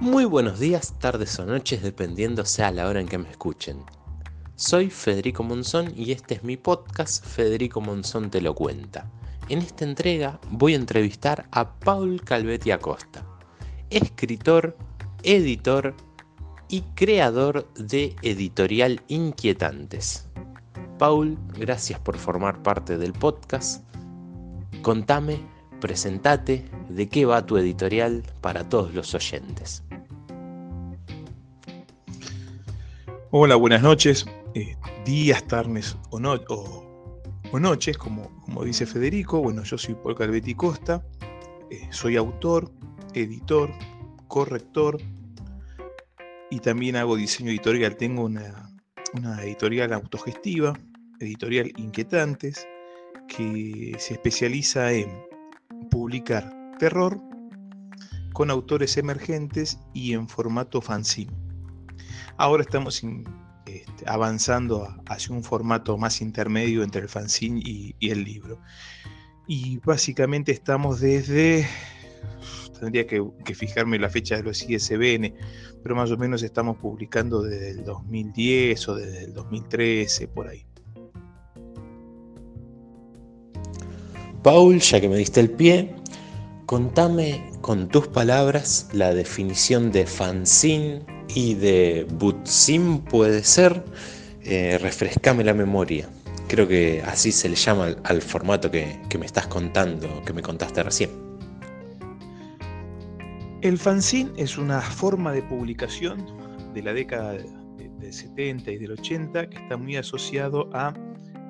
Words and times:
Muy 0.00 0.24
buenos 0.24 0.58
días, 0.58 0.98
tardes 0.98 1.38
o 1.38 1.46
noches, 1.46 1.82
dependiendo 1.82 2.44
sea 2.44 2.72
la 2.72 2.88
hora 2.88 3.00
en 3.00 3.06
que 3.06 3.16
me 3.16 3.30
escuchen. 3.30 3.78
Soy 4.56 4.90
Federico 4.90 5.44
Monzón 5.44 5.92
y 5.96 6.10
este 6.10 6.34
es 6.34 6.42
mi 6.42 6.56
podcast 6.56 7.24
Federico 7.24 7.80
Monzón 7.80 8.28
te 8.28 8.40
lo 8.40 8.54
cuenta. 8.54 9.08
En 9.48 9.60
esta 9.60 9.84
entrega 9.84 10.40
voy 10.50 10.74
a 10.74 10.76
entrevistar 10.76 11.46
a 11.52 11.78
Paul 11.78 12.20
Calvetti 12.22 12.72
Acosta, 12.72 13.24
escritor, 13.88 14.76
editor 15.22 15.94
y 16.68 16.80
creador 16.96 17.72
de 17.74 18.16
Editorial 18.22 19.00
Inquietantes. 19.06 20.26
Paul, 20.98 21.38
gracias 21.56 22.00
por 22.00 22.18
formar 22.18 22.62
parte 22.62 22.98
del 22.98 23.12
podcast. 23.12 23.84
Contame, 24.82 25.38
presentate, 25.84 26.64
de 26.88 27.10
qué 27.10 27.26
va 27.26 27.44
tu 27.44 27.58
editorial 27.58 28.22
para 28.40 28.66
todos 28.66 28.94
los 28.94 29.14
oyentes. 29.14 29.82
Hola, 33.30 33.56
buenas 33.56 33.82
noches, 33.82 34.24
eh, 34.54 34.76
días, 35.04 35.46
tardes 35.46 35.94
o, 36.08 36.16
o, 36.16 37.60
noches, 37.60 37.98
como, 37.98 38.30
como, 38.40 38.64
dice 38.64 38.86
Federico. 38.86 39.42
Bueno, 39.42 39.62
yo 39.62 39.76
soy 39.76 39.94
Paul 39.94 40.14
Calvetti 40.16 40.54
Costa, 40.54 41.04
eh, 41.70 41.86
soy 41.90 42.16
autor, 42.16 42.72
editor, 43.12 43.70
corrector 44.26 44.96
y 46.50 46.60
también 46.60 46.96
hago 46.96 47.14
diseño 47.14 47.50
editorial. 47.50 47.94
Tengo 47.98 48.24
una, 48.24 48.74
una 49.12 49.42
editorial 49.42 49.92
autogestiva, 49.92 50.72
editorial 51.20 51.70
Inquietantes, 51.76 52.66
que 53.28 53.94
se 53.98 54.14
especializa 54.14 54.90
en 54.90 55.33
publicar 56.04 56.52
terror 56.78 57.18
con 58.34 58.50
autores 58.50 58.98
emergentes 58.98 59.78
y 59.94 60.12
en 60.12 60.28
formato 60.28 60.82
fanzine. 60.82 61.32
Ahora 62.36 62.62
estamos 62.62 63.02
este, 63.64 64.04
avanzando 64.04 64.94
hacia 65.06 65.34
un 65.34 65.42
formato 65.42 65.96
más 65.96 66.20
intermedio 66.20 66.82
entre 66.82 67.00
el 67.00 67.08
fanzine 67.08 67.58
y, 67.64 67.96
el 68.00 68.22
libro. 68.22 68.60
Y 69.46 69.78
básicamente 69.78 70.52
estamos 70.52 71.00
desde, 71.00 71.66
tendría 72.78 73.06
que, 73.06 73.24
fijarme 73.54 73.98
la 73.98 74.10
fecha 74.10 74.36
de 74.36 74.42
los 74.42 74.62
ISBN, 74.68 75.34
pero 75.82 75.96
más 75.96 76.10
o 76.10 76.18
menos 76.18 76.42
estamos 76.42 76.76
publicando 76.76 77.40
desde 77.40 77.70
el 77.70 77.82
2010 77.82 78.88
o 78.90 78.94
desde 78.96 79.24
el 79.24 79.32
2013, 79.32 80.28
por 80.28 80.48
ahí. 80.48 80.66
Paul, 84.44 84.78
ya 84.78 85.00
que 85.00 85.08
me 85.08 85.16
diste 85.16 85.40
el 85.40 85.50
pie, 85.50 85.94
contame 86.66 87.50
con 87.62 87.88
tus 87.88 88.08
palabras 88.08 88.90
la 88.92 89.14
definición 89.14 89.90
de 89.90 90.04
fanzine 90.04 91.00
y 91.34 91.54
de 91.54 92.06
Butsim 92.18 92.98
puede 92.98 93.42
ser, 93.42 93.82
eh, 94.42 94.76
refrescame 94.82 95.44
la 95.44 95.54
memoria. 95.54 96.10
Creo 96.46 96.68
que 96.68 97.02
así 97.06 97.32
se 97.32 97.48
le 97.48 97.54
llama 97.54 97.96
al, 98.04 98.20
formato 98.20 98.70
que, 98.70 98.98
me 99.18 99.24
estás 99.24 99.46
contando, 99.46 100.22
que 100.26 100.34
me 100.34 100.42
contaste 100.42 100.82
recién. 100.82 101.08
El 103.62 103.78
fanzine 103.78 104.30
es 104.36 104.58
una 104.58 104.82
forma 104.82 105.32
de 105.32 105.42
publicación 105.42 106.22
de 106.74 106.82
la 106.82 106.92
década 106.92 107.32
del 107.32 108.12
70 108.12 108.72
y 108.72 108.76
del 108.76 108.92
80 108.92 109.48
que 109.48 109.56
está 109.56 109.78
muy 109.78 109.96
asociado 109.96 110.68
a 110.74 110.92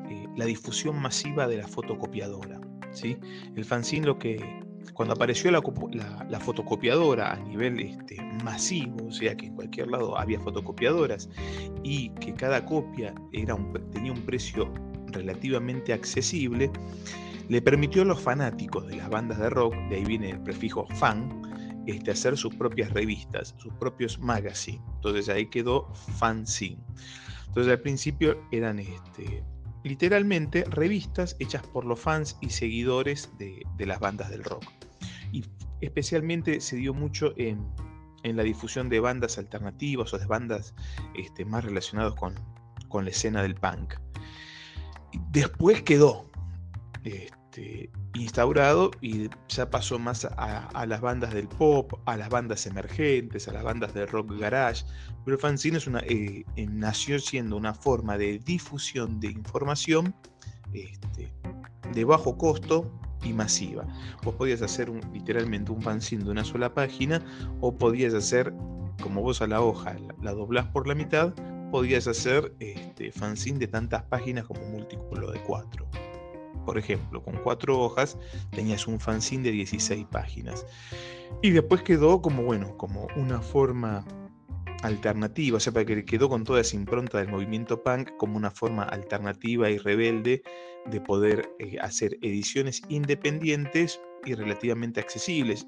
eh, 0.09 0.29
la 0.37 0.45
difusión 0.45 1.03
masiva 1.03 1.49
de 1.49 1.57
la 1.57 1.67
fotocopiadora. 1.67 2.64
El 3.03 3.65
fanzine 3.65 4.07
lo 4.07 4.19
que 4.19 4.63
cuando 4.93 5.15
apareció 5.15 5.51
la, 5.51 6.41
fotocopiadora 6.41 7.33
a 7.33 7.37
nivel 7.37 7.81
este, 7.81 8.17
masivo, 8.45 9.07
o 9.09 9.13
sea 9.13 9.37
que 9.37 9.47
en 9.47 9.55
cualquier 9.55 9.89
lado 9.89 10.17
había 10.19 10.39
fotocopiadoras 10.41 11.29
y 11.83 12.11
que 12.11 12.35
cada 12.35 12.65
copia 12.65 13.15
tenía 13.33 14.13
un 14.13 14.23
precio 14.25 14.73
relativamente 15.07 15.93
accesible, 15.93 16.71
le 17.49 17.61
permitió 17.61 18.03
a 18.03 18.05
los 18.05 18.21
fanáticos 18.21 18.87
de 18.87 18.97
las 18.97 19.09
bandas 19.11 19.39
de 19.39 19.51
rock, 19.51 19.75
de 19.89 19.97
ahí 19.97 20.05
viene 20.05 20.31
el 20.31 20.41
prefijo 20.41 20.87
fan, 20.95 21.43
este, 21.87 22.11
hacer 22.11 22.37
sus 22.37 22.55
propias 22.55 22.91
revistas, 22.93 23.55
sus 23.59 23.73
propios 23.75 24.19
magazines. 24.19 24.83
Entonces 24.97 25.29
ahí 25.29 25.47
quedó 25.47 25.93
fanzine. 25.95 26.83
Entonces 27.49 27.73
al 27.73 27.81
principio 27.81 28.41
eran 28.51 28.79
este, 28.79 29.45
literalmente 29.85 30.65
revistas 30.65 31.37
hechas 31.39 31.63
por 31.63 31.85
los 31.85 32.01
fans 32.01 32.37
y 32.41 32.51
seguidores 32.51 33.31
de, 33.39 33.63
las 33.87 34.01
bandas 34.01 34.31
del 34.31 34.43
rock. 34.43 34.65
Y 35.31 35.45
especialmente 35.81 36.61
se 36.61 36.77
dio 36.77 36.95
mucho 36.95 37.35
en, 37.37 37.65
la 38.25 38.43
difusión 38.43 38.89
de 38.89 39.01
bandas 39.01 39.37
alternativas 39.37 40.15
o 40.15 40.19
de 40.19 40.25
bandas 40.25 40.75
este, 41.15 41.45
más 41.45 41.63
relacionadas 41.63 42.15
con, 42.15 42.35
la 43.05 43.11
escena 43.11 43.43
del 43.43 43.57
punk. 43.57 43.95
Después 45.31 45.83
quedó 45.83 46.31
este, 47.55 47.89
instaurado 48.15 48.91
y 49.01 49.29
ya 49.49 49.71
pasó 49.71 49.99
más 49.99 50.25
a, 50.25 50.87
las 50.87 51.01
bandas 51.01 51.33
del 51.33 51.47
pop, 51.47 51.93
a 52.05 52.17
las 52.17 52.29
bandas 52.29 52.67
emergentes, 52.67 53.47
a 53.47 53.53
las 53.53 53.63
bandas 53.63 53.95
de 53.95 54.07
rock 54.07 54.37
garage. 54.39 54.85
Pero 55.25 55.37
el 55.37 55.41
fanzine 55.41 55.79
es 55.79 55.87
una, 55.87 56.01
eh, 56.01 56.45
eh, 56.57 56.67
nació 56.67 57.21
siendo 57.21 57.57
una 57.57 57.73
forma 57.73 58.19
de 58.19 58.41
difusión 58.41 59.21
de 59.21 59.29
información 59.29 60.15
este, 60.73 61.33
de 61.93 62.05
bajo 62.05 62.37
costo 62.37 62.91
y 63.23 63.33
masiva. 63.33 63.87
Vos 64.25 64.35
podías 64.35 64.61
hacer 64.61 64.91
literalmente 65.13 65.71
un 65.71 65.81
fanzine 65.81 66.25
de 66.25 66.31
una 66.31 66.45
sola 66.45 66.75
página 66.75 67.23
o 67.61 67.77
podías 67.77 68.15
hacer, 68.15 68.53
como 69.01 69.23
vos 69.23 69.43
a 69.43 69.47
la 69.47 69.61
hoja 69.61 69.97
la, 70.23 70.33
doblás 70.33 70.67
por 70.67 70.89
la 70.89 70.97
mitad, 70.97 71.33
podías 71.71 72.09
hacer 72.09 72.53
este, 72.59 73.13
fanzine 73.13 73.61
de 73.61 73.69
tantas 73.69 74.03
páginas 74.05 74.45
como 74.45 74.61
múltiplo 74.71 75.31
de 75.31 75.41
cuatro. 75.41 75.89
Por 76.65 76.79
ejemplo, 76.79 77.23
con 77.23 77.37
cuatro 77.43 77.79
hojas 77.79 78.19
tenías 78.51 78.87
un 78.87 78.99
fanzine 79.01 79.45
de 79.45 79.53
16 79.53 80.07
páginas. 80.07 80.67
Y 81.43 81.51
después 81.51 81.83
quedó 81.83 82.23
como, 82.23 82.43
bueno, 82.43 82.77
como 82.77 83.07
una 83.17 83.41
forma 83.41 84.05
alternativa, 84.83 85.57
o 85.57 85.61
sea, 85.61 85.73
para 85.73 85.87
que 85.87 86.05
quedó 86.05 86.29
con 86.29 86.45
toda 86.45 86.61
esa 86.61 86.77
impronta 86.77 87.19
del 87.19 87.29
movimiento 87.29 87.83
punk 87.83 88.17
como 88.17 88.37
una 88.37 88.51
forma 88.51 88.85
alternativa 88.85 89.71
y 89.71 89.79
rebelde 89.79 90.43
de 90.87 91.01
poder 91.01 91.51
eh, 91.59 91.79
hacer 91.81 92.19
ediciones 92.21 92.83
independientes 92.89 94.01
y 94.25 94.35
relativamente 94.35 95.01
accesibles. 95.01 95.67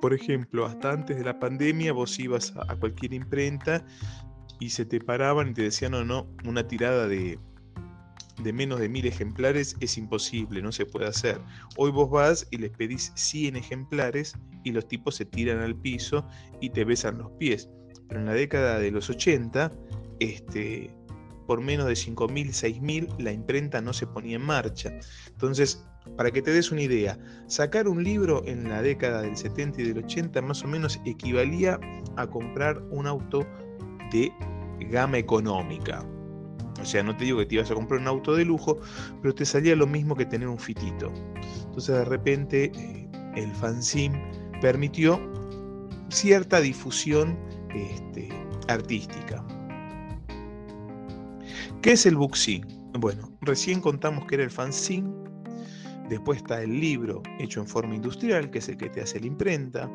Por 0.00 0.12
ejemplo, 0.12 0.66
hasta 0.66 0.92
antes 0.92 1.16
de 1.16 1.24
la 1.24 1.38
pandemia 1.38 1.92
vos 1.92 2.18
ibas 2.18 2.54
a, 2.56 2.72
a 2.72 2.76
cualquier 2.76 3.14
imprenta 3.14 3.84
y 4.58 4.70
se 4.70 4.84
te 4.84 5.00
paraban 5.00 5.48
y 5.50 5.54
te 5.54 5.62
decían, 5.62 5.92
no, 5.92 6.04
no, 6.04 6.26
una 6.44 6.66
tirada 6.66 7.06
de 7.06 7.38
de 8.42 8.52
menos 8.52 8.80
de 8.80 8.88
mil 8.88 9.06
ejemplares 9.06 9.76
es 9.80 9.96
imposible, 9.96 10.62
no 10.62 10.72
se 10.72 10.86
puede 10.86 11.06
hacer. 11.06 11.40
Hoy 11.76 11.90
vos 11.90 12.10
vas 12.10 12.46
y 12.50 12.58
les 12.58 12.70
pedís 12.70 13.12
100 13.14 13.56
ejemplares 13.56 14.34
y 14.64 14.72
los 14.72 14.86
tipos 14.86 15.16
se 15.16 15.24
tiran 15.24 15.60
al 15.60 15.74
piso 15.74 16.26
y 16.60 16.70
te 16.70 16.84
besan 16.84 17.18
los 17.18 17.30
pies. 17.32 17.68
Pero 18.08 18.20
en 18.20 18.26
la 18.26 18.34
década 18.34 18.78
de 18.78 18.90
los 18.90 19.10
80, 19.10 19.72
este, 20.20 20.94
por 21.46 21.60
menos 21.60 21.86
de 21.86 21.94
5.000, 21.94 22.48
6.000, 22.48 23.18
la 23.18 23.32
imprenta 23.32 23.80
no 23.80 23.92
se 23.92 24.06
ponía 24.06 24.36
en 24.36 24.42
marcha. 24.42 24.92
Entonces, 25.28 25.84
para 26.16 26.30
que 26.30 26.42
te 26.42 26.52
des 26.52 26.70
una 26.70 26.82
idea, 26.82 27.18
sacar 27.46 27.88
un 27.88 28.04
libro 28.04 28.42
en 28.46 28.68
la 28.68 28.82
década 28.82 29.22
del 29.22 29.36
70 29.36 29.80
y 29.80 29.84
del 29.88 30.04
80 30.04 30.40
más 30.42 30.62
o 30.62 30.68
menos 30.68 31.00
equivalía 31.04 31.80
a 32.16 32.26
comprar 32.26 32.80
un 32.90 33.06
auto 33.06 33.46
de 34.12 34.32
gama 34.90 35.18
económica. 35.18 36.06
O 36.80 36.84
sea, 36.84 37.02
no 37.02 37.16
te 37.16 37.24
digo 37.24 37.38
que 37.38 37.46
te 37.46 37.54
ibas 37.56 37.70
a 37.70 37.74
comprar 37.74 38.00
un 38.00 38.08
auto 38.08 38.34
de 38.34 38.44
lujo, 38.44 38.78
pero 39.22 39.34
te 39.34 39.44
salía 39.44 39.74
lo 39.76 39.86
mismo 39.86 40.14
que 40.14 40.26
tener 40.26 40.48
un 40.48 40.58
fitito. 40.58 41.12
Entonces 41.64 41.94
de 41.94 42.04
repente 42.04 42.72
eh, 42.74 43.08
el 43.34 43.52
fanzine 43.54 44.20
permitió 44.60 45.20
cierta 46.08 46.60
difusión 46.60 47.38
este, 47.74 48.28
artística. 48.68 49.44
¿Qué 51.82 51.92
es 51.92 52.06
el 52.06 52.16
bookzine? 52.16 52.66
Bueno, 52.98 53.30
recién 53.42 53.80
contamos 53.80 54.26
que 54.26 54.36
era 54.36 54.44
el 54.44 54.50
fanzine, 54.50 55.08
después 56.08 56.38
está 56.38 56.62
el 56.62 56.80
libro 56.80 57.22
hecho 57.38 57.60
en 57.60 57.66
forma 57.68 57.94
industrial, 57.94 58.50
que 58.50 58.58
es 58.58 58.68
el 58.68 58.76
que 58.76 58.88
te 58.88 59.02
hace 59.02 59.20
la 59.20 59.26
imprenta, 59.26 59.90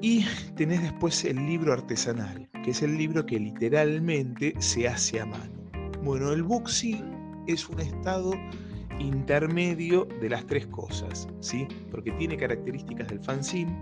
y 0.00 0.26
tenés 0.56 0.82
después 0.82 1.24
el 1.24 1.36
libro 1.46 1.72
artesanal, 1.72 2.48
que 2.62 2.70
es 2.70 2.82
el 2.82 2.96
libro 2.96 3.26
que 3.26 3.38
literalmente 3.38 4.54
se 4.58 4.88
hace 4.88 5.20
a 5.20 5.26
mano. 5.26 5.52
Bueno, 6.02 6.32
el 6.32 6.42
bookzine 6.42 7.04
es 7.46 7.68
un 7.68 7.80
estado 7.80 8.32
intermedio 8.98 10.06
de 10.20 10.30
las 10.30 10.46
tres 10.46 10.66
cosas, 10.68 11.28
¿sí? 11.40 11.66
Porque 11.90 12.12
tiene 12.12 12.36
características 12.36 13.08
del 13.08 13.20
fanzine, 13.20 13.76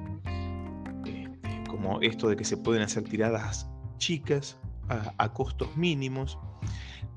este, 0.94 1.28
como 1.68 2.00
esto 2.00 2.28
de 2.28 2.36
que 2.36 2.44
se 2.44 2.56
pueden 2.56 2.82
hacer 2.82 3.04
tiradas 3.04 3.68
chicas 3.98 4.58
a, 4.88 5.32
costos 5.32 5.76
mínimos. 5.76 6.38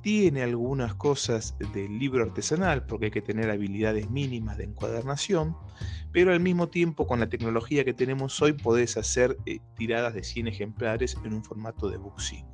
Tiene 0.04 0.44
algunas 0.44 0.94
cosas 0.94 1.56
del 1.74 1.98
libro 1.98 2.24
artesanal, 2.24 2.86
porque 2.86 3.06
hay 3.06 3.12
que 3.12 3.22
tener 3.22 3.50
habilidades 3.50 4.10
mínimas 4.10 4.58
de 4.58 4.66
encuadernación, 4.66 5.56
pero 6.12 6.34
al 6.34 6.42
mismo 6.42 6.68
tiempo 6.68 7.08
con 7.08 7.22
la 7.22 7.30
tecnología 7.30 7.86
que 7.86 7.94
tenemos 7.94 8.40
hoy 8.42 8.52
podés 8.52 8.98
hacer 8.98 9.38
eh, 9.46 9.60
tiradas 9.76 10.14
de 10.14 10.24
100 10.24 10.50
ejemplares 10.50 11.18
en 11.24 11.34
un 11.34 11.44
formato 11.44 11.90
de 11.90 11.98
bookzine. 11.98 12.46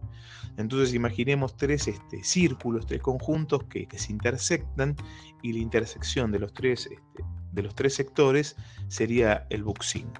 Entonces 0.58 0.94
imaginemos 0.94 1.58
tres 1.58 1.88
este, 1.88 2.24
círculos, 2.24 2.86
tres 2.86 3.02
conjuntos 3.02 3.64
que, 3.64 3.88
se 3.96 4.12
intersectan 4.12 4.96
y 5.42 5.54
la 5.54 5.60
intersección 5.60 6.32
de 6.32 6.40
los 6.40 6.54
tres, 6.54 6.86
este, 6.86 7.24
de 7.52 7.64
los 7.64 7.74
tres 7.74 7.96
sectores 7.96 8.58
sería 8.90 9.48
el 9.50 9.64
bookzine. 9.64 10.12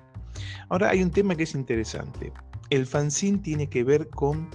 Ahora 0.70 0.90
hay 0.90 1.04
un 1.04 1.12
tema 1.12 1.36
que 1.36 1.44
es 1.44 1.54
interesante. 1.54 2.34
El 2.72 2.88
fanzine 2.88 3.38
tiene 3.38 3.70
que 3.70 3.84
ver 3.84 4.10
con 4.10 4.50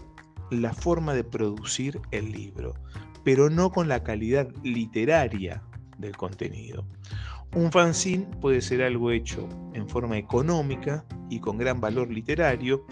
la 0.50 0.73
forma 0.73 1.14
de 1.14 1.25
producir 1.25 2.00
el 2.11 2.32
libro, 2.32 2.75
pero 3.25 3.50
no 3.50 3.70
con 3.70 3.88
la 3.88 4.02
calidad 4.02 4.49
literaria 4.62 5.62
del 5.99 6.17
contenido. 6.17 6.87
Un 7.55 7.70
fanzine 7.70 8.26
puede 8.41 8.61
ser 8.61 8.82
algo 8.82 9.11
hecho 9.11 9.49
en 9.75 9.88
forma 9.88 10.19
económica 10.19 11.05
y 11.31 11.38
con 11.38 11.56
gran 11.56 11.81
valor 11.81 12.11
literario, 12.11 12.85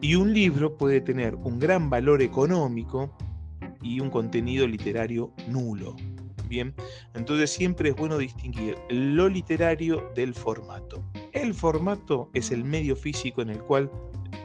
y 0.00 0.14
un 0.14 0.32
libro 0.32 0.76
puede 0.76 1.00
tener 1.00 1.34
un 1.34 1.58
gran 1.58 1.90
valor 1.90 2.22
económico 2.22 3.16
y 3.82 4.00
un 4.00 4.10
contenido 4.10 4.66
literario 4.66 5.32
nulo. 5.48 5.94
Bien, 6.48 6.74
entonces 7.14 7.50
siempre 7.50 7.90
es 7.90 7.96
bueno 7.96 8.16
distinguir 8.16 8.76
lo 8.88 9.28
literario 9.28 10.10
del 10.14 10.32
formato. 10.32 11.04
El 11.32 11.52
formato 11.52 12.30
es 12.32 12.50
el 12.50 12.64
medio 12.64 12.96
físico 12.96 13.42
en 13.42 13.50
el 13.50 13.58
cual 13.58 13.90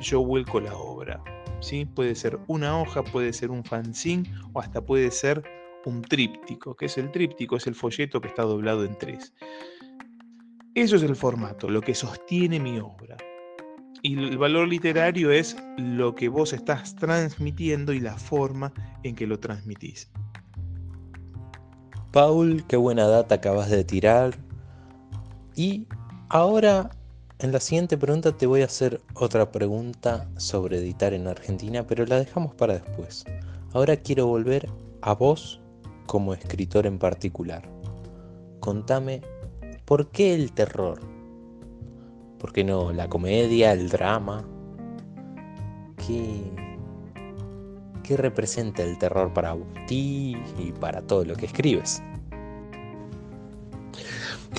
yo 0.01 0.21
vuelco 0.23 0.59
la 0.59 0.75
obra. 0.75 1.23
¿Sí? 1.63 1.85
Puede 1.85 2.15
ser 2.15 2.39
una 2.47 2.79
hoja, 2.79 3.03
puede 3.03 3.33
ser 3.33 3.49
un 3.49 3.63
fanzine 3.63 4.29
o 4.53 4.59
hasta 4.59 4.85
puede 4.85 5.09
ser 5.11 5.43
un 5.85 6.01
tríptico. 6.01 6.75
que 6.75 6.85
es 6.85 6.97
el 6.97 7.11
tríptico? 7.11 7.57
Es 7.57 7.67
el 7.67 7.75
folleto 7.75 8.21
que 8.21 8.27
está 8.27 8.43
doblado 8.43 8.83
en 8.85 8.97
tres. 8.97 9.33
Eso 10.75 10.95
es 10.95 11.03
el 11.03 11.15
formato, 11.15 11.69
lo 11.69 11.81
que 11.81 11.95
sostiene 11.95 12.59
mi 12.59 12.79
obra. 12.79 13.17
Y 14.01 14.17
el 14.17 14.37
valor 14.37 14.67
literario 14.67 15.31
es 15.31 15.55
lo 15.77 16.13
que 16.13 16.27
vos 16.27 16.51
estás 16.51 16.95
transmitiendo 16.95 17.93
y 17.93 17.99
la 17.99 18.17
forma 18.17 18.73
en 19.03 19.15
que 19.15 19.27
lo 19.27 19.39
transmitís. 19.39 20.11
Paul, 22.11 22.65
qué 22.67 22.75
buena 22.75 23.07
data 23.07 23.35
acabas 23.35 23.69
de 23.69 23.83
tirar. 23.83 24.37
Y 25.55 25.87
ahora, 26.29 26.91
en 27.43 27.51
la 27.51 27.59
siguiente 27.59 27.97
pregunta 27.97 28.31
te 28.31 28.47
voy 28.47 28.61
a 28.61 28.65
hacer 28.65 29.01
otra 29.15 29.51
pregunta 29.51 30.29
sobre 30.37 30.77
editar 30.77 31.13
en 31.13 31.27
Argentina, 31.27 31.85
pero 31.85 32.05
la 32.05 32.17
dejamos 32.17 32.55
para 32.55 32.75
después. 32.75 33.25
Ahora 33.73 33.97
quiero 33.97 34.27
volver 34.27 34.69
a 35.01 35.13
vos 35.13 35.59
como 36.07 36.33
escritor 36.33 36.87
en 36.87 36.97
particular. 36.97 37.69
Contame, 38.61 39.19
¿por 39.83 40.09
qué 40.09 40.33
el 40.33 40.53
terror? 40.53 41.01
¿Por 42.39 42.53
qué 42.53 42.63
no 42.63 42.93
la 42.93 43.09
comedia, 43.09 43.73
el 43.73 43.89
drama? 43.89 44.47
¿Qué, 45.97 46.49
representa 48.15 48.83
el 48.83 48.97
terror 48.97 49.33
para 49.33 49.57
ti 49.85 50.37
y 50.57 50.71
para 50.71 51.01
todo 51.01 51.25
lo 51.25 51.35
que 51.35 51.47
escribes? 51.47 52.01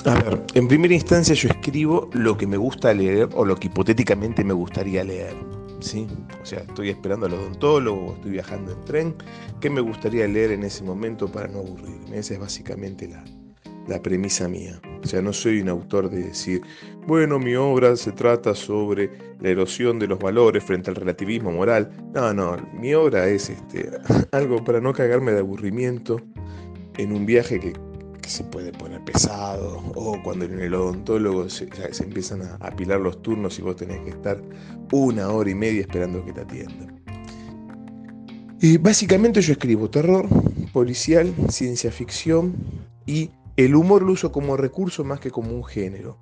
A 0.03 0.13
ver, 0.15 0.43
en 0.53 0.67
primera 0.67 0.93
instancia 0.93 1.33
yo 1.33 1.49
escribo 1.49 2.09
lo 2.13 2.37
que 2.37 2.45
me 2.45 2.57
gusta 2.57 2.93
leer 2.93 3.29
o 3.33 3.45
lo 3.45 3.55
que 3.55 3.67
hipotéticamente 3.67 4.43
me 4.43 4.53
gustaría 4.53 5.03
leer. 5.03 5.35
¿sí? 5.79 6.07
O 6.41 6.45
sea, 6.45 6.59
estoy 6.59 6.89
esperando 6.89 7.25
al 7.25 7.33
odontólogo, 7.33 8.13
estoy 8.13 8.31
viajando 8.31 8.71
en 8.73 8.85
tren. 8.85 9.15
¿Qué 9.59 9.69
me 9.69 9.81
gustaría 9.81 10.27
leer 10.27 10.51
en 10.51 10.63
ese 10.63 10.83
momento 10.83 11.27
para 11.27 11.47
no 11.47 11.59
aburrirme? 11.59 12.17
Esa 12.17 12.33
es 12.33 12.39
básicamente 12.39 13.07
la, 13.07 13.23
la 13.87 14.01
premisa 14.01 14.47
mía. 14.47 14.79
O 15.03 15.07
sea, 15.07 15.21
no 15.21 15.33
soy 15.33 15.61
un 15.61 15.69
autor 15.69 16.09
de 16.09 16.23
decir, 16.23 16.61
bueno, 17.07 17.39
mi 17.39 17.55
obra 17.55 17.95
se 17.95 18.11
trata 18.11 18.55
sobre 18.55 19.11
la 19.39 19.49
erosión 19.49 19.99
de 19.99 20.07
los 20.07 20.19
valores 20.19 20.63
frente 20.63 20.89
al 20.89 20.95
relativismo 20.95 21.51
moral. 21.51 21.91
No, 22.13 22.33
no, 22.33 22.57
mi 22.73 22.93
obra 22.93 23.27
es 23.27 23.49
este, 23.49 23.91
algo 24.31 24.63
para 24.63 24.81
no 24.81 24.93
cagarme 24.93 25.31
de 25.31 25.39
aburrimiento 25.39 26.19
en 26.97 27.11
un 27.11 27.25
viaje 27.25 27.59
que, 27.59 27.73
se 28.29 28.43
puede 28.43 28.71
poner 28.71 29.03
pesado 29.03 29.83
o 29.95 30.21
cuando 30.23 30.45
en 30.45 30.59
el 30.59 30.73
odontólogo 30.73 31.49
se, 31.49 31.67
empiezan 31.99 32.41
a 32.41 32.55
apilar 32.55 32.99
los 32.99 33.21
turnos 33.21 33.59
y 33.59 33.61
vos 33.61 33.75
tenés 33.75 33.99
que 34.01 34.09
estar 34.09 34.41
una 34.91 35.29
hora 35.29 35.49
y 35.49 35.55
media 35.55 35.81
esperando 35.81 36.23
que 36.23 36.33
te 36.33 36.41
atiendan. 36.41 37.01
Y 38.61 38.77
básicamente 38.77 39.41
yo 39.41 39.53
escribo 39.53 39.89
terror, 39.89 40.27
policial, 40.73 41.33
ciencia 41.49 41.91
ficción 41.91 42.55
y 43.05 43.29
el 43.57 43.75
humor 43.75 44.01
lo 44.01 44.13
uso 44.13 44.31
como 44.31 44.57
recurso 44.57 45.03
más 45.03 45.19
que 45.19 45.31
como 45.31 45.51
un 45.51 45.63
género. 45.63 46.17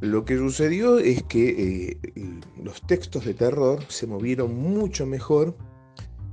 Lo 0.00 0.24
que 0.24 0.36
sucedió 0.36 0.98
es 0.98 1.22
que 1.22 1.98
eh, 2.14 2.40
los 2.62 2.82
textos 2.82 3.24
de 3.24 3.34
terror 3.34 3.82
se 3.88 4.06
movieron 4.06 4.54
mucho 4.54 5.06
mejor 5.06 5.56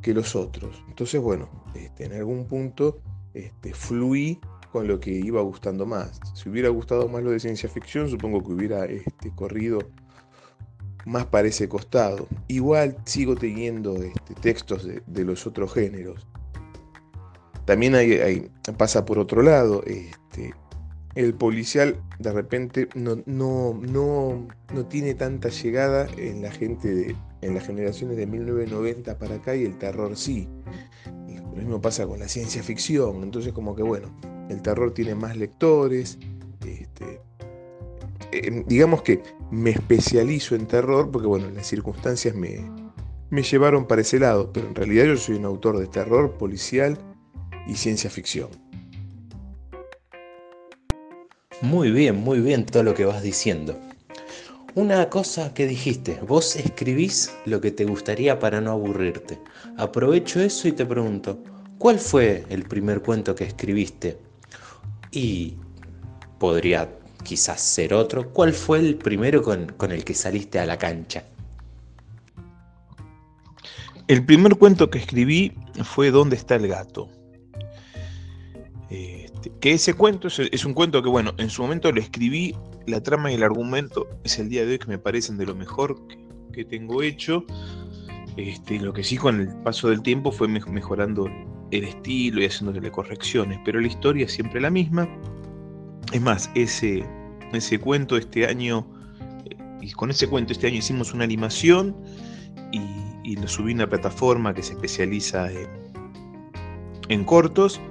que 0.02 0.14
los 0.14 0.36
otros. 0.36 0.84
Entonces, 0.90 1.22
bueno, 1.22 1.50
este, 1.74 2.06
en 2.06 2.14
algún 2.14 2.46
punto 2.46 3.00
este, 3.34 3.74
fluí 3.74 4.40
con 4.74 4.88
lo 4.88 5.00
que 5.00 5.12
iba 5.12 5.40
gustando 5.42 5.86
más. 5.86 6.20
Si 6.34 6.50
hubiera 6.50 6.68
gustado 6.70 7.08
más 7.08 7.22
lo 7.22 7.30
de 7.30 7.40
ciencia 7.40 7.70
ficción, 7.70 8.10
supongo 8.10 8.44
que 8.44 8.54
hubiera 8.54 8.86
este, 8.86 9.30
corrido 9.36 9.78
más 11.06 11.28
para 11.28 11.48
ese 11.48 11.70
costado. 11.70 12.28
Igual 12.48 12.98
sigo 13.06 13.36
teniendo 13.36 13.94
este, 14.02 14.34
textos 14.34 14.88
de 15.06 15.24
los 15.24 15.46
otros 15.46 15.72
géneros. 15.74 16.28
También 17.66 17.94
pasa 18.76 19.06
por 19.06 19.20
otro 19.20 19.44
lado, 19.44 19.84
este, 19.86 20.56
el 21.14 21.36
policial 21.36 22.02
de 22.18 22.34
repente 22.34 22.90
no, 22.96 23.18
no, 23.28 23.80
no, 23.80 24.48
no, 24.74 24.86
tiene 24.88 25.14
tanta 25.14 25.50
llegada 25.50 26.08
en 26.18 26.42
la 26.42 26.50
gente, 26.50 26.94
de, 26.94 27.16
en 27.42 27.54
las 27.54 27.68
generaciones 27.68 28.18
de 28.18 28.26
1990 28.26 29.20
para 29.20 29.36
acá 29.36 29.56
y 29.56 29.66
el 29.66 29.78
terror 29.78 30.18
sí. 30.18 30.50
lo 31.28 31.52
mismo 31.52 31.80
pasa 31.80 32.08
con 32.08 32.20
la 32.20 32.28
ciencia 32.28 32.64
ficción, 32.64 33.22
entonces 33.22 33.54
como 33.54 33.76
que 33.76 33.84
bueno, 33.84 34.10
el 34.50 34.62
terror 34.62 34.94
tiene 34.94 35.16
más 35.16 35.36
lectores, 35.38 36.18
este, 36.66 37.22
em, 38.32 38.64
digamos 38.68 39.02
que 39.02 39.22
me 39.52 39.72
especializo 39.72 40.56
en 40.56 40.66
terror 40.66 41.12
porque 41.12 41.28
bueno, 41.28 41.50
las 41.50 41.68
circunstancias 41.68 42.36
me, 42.36 42.62
me 43.30 43.44
llevaron 43.44 43.86
para 43.88 44.02
ese 44.02 44.20
lado, 44.20 44.52
pero 44.54 44.68
en 44.68 44.76
realidad 44.76 45.06
yo 45.06 45.18
soy 45.18 45.36
un 45.36 45.46
autor 45.46 45.78
de 45.80 45.88
terror 45.88 46.32
policial 46.38 46.98
y 47.68 47.76
ciencia 47.76 48.10
ficción. 48.10 48.50
Muy 51.62 51.92
bien, 51.92 52.18
muy 52.18 52.42
bien 52.42 52.66
todo 52.66 52.84
lo 52.84 52.94
que 52.94 53.06
vas 53.06 53.24
diciendo. 53.24 53.80
Una 54.76 55.10
cosa 55.10 55.54
que 55.54 55.68
dijiste, 55.68 56.20
vos 56.28 56.56
escribís 56.56 57.32
lo 57.46 57.62
que 57.62 57.72
te 57.72 57.86
gustaría 57.86 58.40
para 58.40 58.60
no 58.60 58.72
aburrirte. 58.72 59.40
Aprovecho 59.78 60.42
eso 60.42 60.68
y 60.68 60.72
te 60.72 60.86
pregunto, 60.86 61.44
¿cuál 61.78 62.00
fue 62.00 62.44
el 62.50 62.64
primer 62.64 63.02
cuento 63.02 63.36
que 63.36 63.44
escribiste? 63.44 64.18
Y 65.14 65.56
podría 66.40 66.90
quizás 67.24 67.62
ser 67.62 67.94
otro. 67.94 68.34
¿Cuál 68.34 68.52
fue 68.52 68.80
el 68.80 68.96
primero 68.96 69.42
con, 69.42 69.68
con 69.78 69.94
el 69.94 70.04
que 70.04 70.14
saliste 70.14 70.60
a 70.60 70.66
la 70.66 70.78
cancha? 70.78 71.24
El 74.08 74.26
primer 74.26 74.58
cuento 74.58 74.90
que 74.90 74.98
escribí 74.98 75.54
fue 75.84 76.12
¿Dónde 76.12 76.36
está 76.36 76.56
el 76.56 76.68
gato? 76.68 77.10
Este, 78.90 79.52
que 79.60 79.72
ese 79.74 79.94
cuento 79.94 80.28
es, 80.28 80.66
un 80.66 80.74
cuento 80.74 81.02
que, 81.02 81.10
bueno, 81.10 81.34
en 81.38 81.50
su 81.50 81.62
momento 81.62 81.92
lo 81.92 82.00
escribí, 82.00 82.56
la 82.86 83.02
trama 83.02 83.32
y 83.32 83.36
el 83.36 83.44
argumento 83.44 84.08
es 84.24 84.40
el 84.40 84.50
día 84.50 84.66
de 84.66 84.74
hoy 84.74 84.80
que 84.80 84.88
me 84.88 84.98
parecen 84.98 85.38
de 85.38 85.46
lo 85.46 85.56
mejor 85.56 85.98
que, 86.54 86.66
tengo 86.66 87.02
hecho. 87.02 87.46
Este, 88.38 88.80
lo 88.80 88.94
que 88.94 89.04
sí 89.04 89.18
con 89.18 89.40
el 89.40 89.48
paso 89.64 89.90
del 89.90 90.02
tiempo 90.02 90.32
fue 90.32 90.48
mejorando 90.48 91.28
el 91.78 91.86
estilo 91.86 92.42
y 92.42 92.46
haciéndole 92.46 92.92
correcciones, 92.92 93.60
pero 93.66 93.80
la 93.80 93.88
historia 93.88 94.26
es 94.26 94.34
siempre 94.34 94.62
la 94.62 94.70
misma. 94.70 95.08
Es 96.12 96.22
más, 96.22 96.50
ese, 96.56 97.04
ese 97.54 97.80
cuento 97.80 98.18
este 98.18 98.46
año, 98.46 98.88
eh, 99.46 99.58
y 99.82 99.92
con 99.92 100.12
ese 100.12 100.28
cuento 100.28 100.54
este 100.54 100.68
año 100.68 100.78
hicimos 100.78 101.14
una 101.14 101.24
animación 101.24 101.96
y, 102.72 103.36
lo 103.36 103.48
subí 103.48 103.72
a 103.72 103.76
una 103.76 103.90
plataforma 103.90 104.54
que 104.54 104.62
se 104.62 104.74
especializa 104.74 105.52
en, 105.52 105.68
en 107.10 107.24
cortos 107.24 107.82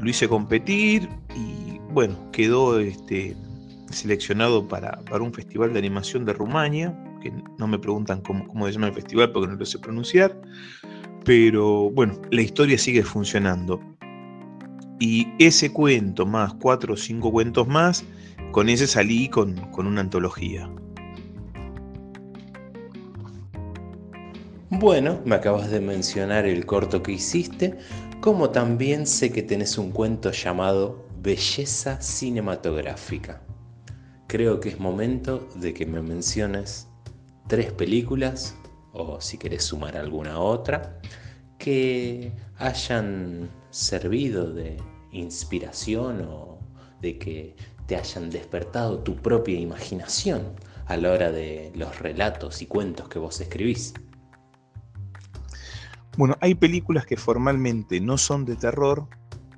lo 0.00 0.10
hice 0.10 0.28
competir 0.28 1.08
y 1.34 1.78
bueno, 1.92 2.16
quedó 2.32 2.78
este, 2.78 3.36
seleccionado 3.90 4.66
para, 4.66 5.00
un 5.20 5.32
festival 5.32 5.72
de 5.72 5.78
animación 5.78 6.24
de 6.24 6.32
Rumania, 6.32 6.96
que 7.22 7.32
no 7.58 7.66
me 7.66 7.78
preguntan 7.78 8.20
cómo, 8.22 8.46
cómo 8.46 8.66
se 8.66 8.72
llama 8.72 8.88
el 8.88 8.94
festival 8.94 9.32
porque 9.32 9.48
no 9.48 9.56
lo 9.56 9.66
sé 9.66 9.78
pronunciar, 9.78 10.40
pero 11.24 11.90
bueno, 11.90 12.20
la 12.30 12.42
historia 12.42 12.78
sigue 12.78 13.02
funcionando. 13.02 13.80
Y 14.98 15.28
ese 15.38 15.72
cuento 15.72 16.26
más 16.26 16.54
cuatro 16.54 16.94
o 16.94 16.96
cinco 16.96 17.32
cuentos 17.32 17.66
más, 17.66 18.04
con 18.52 18.68
ese 18.68 18.86
salí 18.86 19.28
con, 19.28 19.54
con 19.70 19.86
una 19.86 20.00
antología. 20.00 20.70
Bueno, 24.70 25.20
me 25.24 25.34
acabas 25.34 25.70
de 25.70 25.80
mencionar 25.80 26.46
el 26.46 26.64
corto 26.64 27.02
que 27.02 27.12
hiciste, 27.12 27.76
como 28.20 28.50
también 28.50 29.06
sé 29.06 29.32
que 29.32 29.42
tenés 29.42 29.78
un 29.78 29.90
cuento 29.90 30.30
llamado 30.30 31.06
Belleza 31.22 32.00
Cinematográfica. 32.00 33.42
Creo 34.26 34.60
que 34.60 34.68
es 34.68 34.78
momento 34.78 35.48
de 35.56 35.74
que 35.74 35.86
me 35.86 36.00
menciones 36.00 36.86
tres 37.48 37.72
películas, 37.72 38.56
o 38.92 39.20
si 39.20 39.38
querés 39.38 39.64
sumar 39.64 39.96
alguna 39.96 40.38
otra, 40.38 40.98
que 41.58 42.32
hayan 42.58 43.50
servido 43.70 44.52
de 44.52 44.76
inspiración 45.12 46.26
o 46.28 46.58
de 47.00 47.18
que 47.18 47.56
te 47.86 47.96
hayan 47.96 48.30
despertado 48.30 49.00
tu 49.00 49.16
propia 49.16 49.58
imaginación 49.58 50.54
a 50.86 50.96
la 50.96 51.12
hora 51.12 51.30
de 51.30 51.72
los 51.74 51.98
relatos 51.98 52.62
y 52.62 52.66
cuentos 52.66 53.08
que 53.08 53.18
vos 53.18 53.40
escribís. 53.40 53.94
Bueno, 56.16 56.36
hay 56.40 56.54
películas 56.54 57.06
que 57.06 57.16
formalmente 57.16 58.00
no 58.00 58.18
son 58.18 58.44
de 58.44 58.56
terror, 58.56 59.06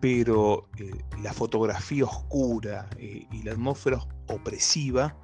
pero 0.00 0.68
eh, 0.78 0.90
la 1.22 1.32
fotografía 1.32 2.04
oscura 2.04 2.88
eh, 2.98 3.26
y 3.30 3.42
la 3.42 3.52
atmósfera 3.52 3.98
opresiva, 4.28 5.16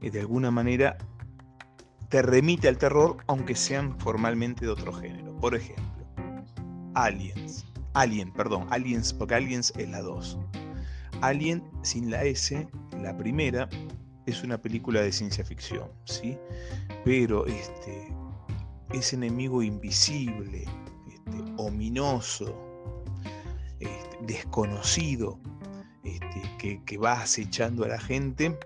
eh, 0.00 0.10
de 0.10 0.20
alguna 0.20 0.50
manera, 0.50 0.96
te 2.14 2.22
remite 2.22 2.68
al 2.68 2.78
terror, 2.78 3.16
aunque 3.26 3.56
sean 3.56 3.98
formalmente 3.98 4.64
de 4.64 4.70
otro 4.70 4.92
género. 4.92 5.36
Por 5.40 5.56
ejemplo, 5.56 6.06
Aliens. 6.94 7.66
Alien, 7.92 8.32
perdón, 8.32 8.68
Aliens, 8.70 9.12
porque 9.12 9.34
Aliens 9.34 9.72
es 9.76 9.88
la 9.88 10.00
2. 10.00 10.38
Alien 11.22 11.64
sin 11.82 12.12
la 12.12 12.22
S, 12.22 12.68
la 13.02 13.16
primera, 13.16 13.68
es 14.26 14.44
una 14.44 14.62
película 14.62 15.00
de 15.00 15.10
ciencia 15.10 15.44
ficción, 15.44 15.90
¿sí? 16.04 16.38
Pero 17.04 17.46
este, 17.46 18.14
ese 18.92 19.16
enemigo 19.16 19.60
invisible, 19.60 20.66
este, 21.08 21.52
ominoso, 21.56 22.56
este, 23.80 24.18
desconocido, 24.20 25.40
este, 26.04 26.80
que, 26.86 26.96
va 26.96 27.22
acechando 27.22 27.84
a 27.84 27.88
la 27.88 27.98
gente, 27.98 28.56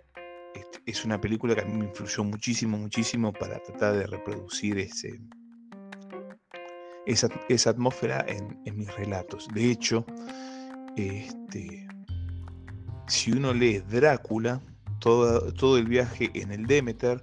es 0.88 1.04
una 1.04 1.21
película 1.21 1.54
que 1.54 1.61
a 1.61 1.64
mí 1.64 1.75
me 1.75 1.85
influyó 1.85 2.25
muchísimo, 2.25 2.78
muchísimo 2.78 3.30
para 3.33 3.59
tratar 3.59 3.95
de 3.95 4.07
reproducir 4.07 4.78
ese, 4.78 5.21
esa, 7.04 7.71
atmósfera 7.71 8.25
en, 8.26 8.76
mis 8.76 8.95
relatos. 8.97 9.49
De 9.52 9.71
hecho, 9.71 10.07
si 13.07 13.33
uno 13.33 13.52
lee 13.52 13.80
Drácula, 13.80 14.62
todo, 14.99 15.52
todo 15.52 15.76
el 15.76 15.87
viaje 15.87 16.30
en 16.33 16.52
el 16.52 16.66
Demeter 16.66 17.21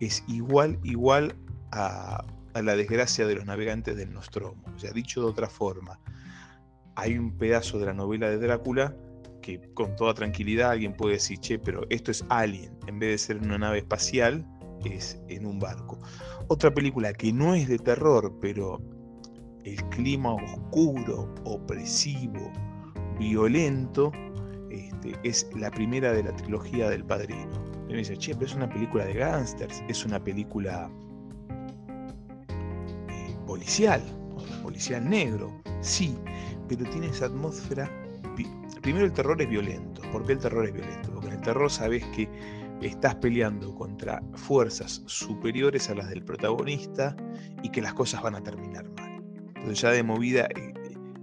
es 0.00 0.24
igual, 0.26 0.80
igual 0.82 1.36
a, 1.70 2.24
a 2.54 2.62
la 2.62 2.74
desgracia 2.74 3.28
de 3.28 3.36
los 3.36 3.46
navegantes 3.46 3.96
del 3.96 4.12
Nostromo. 4.12 4.60
O 4.74 4.78
sea, 4.78 4.90
dicho 4.90 5.20
de 5.20 5.28
otra 5.28 5.48
forma, 5.48 6.00
hay 6.96 7.16
un 7.16 7.38
pedazo 7.38 7.78
de 7.78 7.86
la 7.86 7.94
novela 7.94 8.28
de 8.28 8.38
Drácula 8.38 8.96
que 9.44 9.60
con 9.74 9.94
toda 9.96 10.14
tranquilidad 10.14 10.70
alguien 10.70 10.96
puede 10.96 11.14
decir, 11.14 11.38
che, 11.38 11.58
pero 11.58 11.82
esto 11.90 12.10
es 12.10 12.24
Alien, 12.30 12.72
en 12.86 12.98
vez 12.98 13.10
de 13.10 13.18
ser 13.18 13.36
en 13.36 13.44
una 13.44 13.58
nave 13.58 13.78
espacial, 13.78 14.46
es 14.86 15.20
en 15.28 15.44
un 15.44 15.58
barco. 15.58 15.98
Otra 16.48 16.72
película 16.72 17.12
que 17.12 17.30
no 17.30 17.54
es 17.54 17.68
de 17.68 17.78
terror, 17.78 18.34
pero 18.40 18.80
el 19.64 19.76
clima 19.90 20.34
oscuro, 20.34 21.34
opresivo, 21.44 22.50
violento, 23.18 24.10
este, 24.70 25.14
es 25.24 25.46
la 25.54 25.70
primera 25.70 26.12
de 26.12 26.24
la 26.24 26.34
trilogía 26.36 26.88
del 26.88 27.04
Padrino. 27.04 27.52
Y 27.88 27.92
me 27.92 27.98
dice, 27.98 28.16
che, 28.16 28.34
pero 28.34 28.46
es 28.46 28.54
una 28.54 28.68
película 28.68 29.04
de 29.04 29.12
gángsters, 29.12 29.82
es 29.88 30.06
una 30.06 30.22
película 30.24 30.90
policial, 33.46 34.02
policial 34.62 35.06
negro, 35.06 35.52
sí, 35.82 36.16
pero 36.66 36.88
tiene 36.88 37.08
esa 37.08 37.26
atmósfera. 37.26 37.90
Primero 38.84 39.06
el 39.06 39.14
terror 39.14 39.40
es 39.40 39.48
violento. 39.48 40.02
¿Por 40.12 40.26
qué 40.26 40.32
el 40.32 40.38
terror 40.38 40.66
es 40.66 40.74
violento? 40.74 41.10
Porque 41.10 41.28
en 41.28 41.34
el 41.36 41.40
terror 41.40 41.70
sabes 41.70 42.04
que 42.14 42.28
estás 42.82 43.14
peleando 43.14 43.74
contra 43.74 44.22
fuerzas 44.34 45.02
superiores 45.06 45.88
a 45.88 45.94
las 45.94 46.10
del 46.10 46.22
protagonista 46.22 47.16
y 47.62 47.70
que 47.70 47.80
las 47.80 47.94
cosas 47.94 48.20
van 48.20 48.34
a 48.34 48.42
terminar 48.42 48.84
mal. 48.90 49.24
Entonces 49.56 49.80
ya 49.80 49.90
de 49.90 50.02
movida 50.02 50.48
eh, 50.54 50.74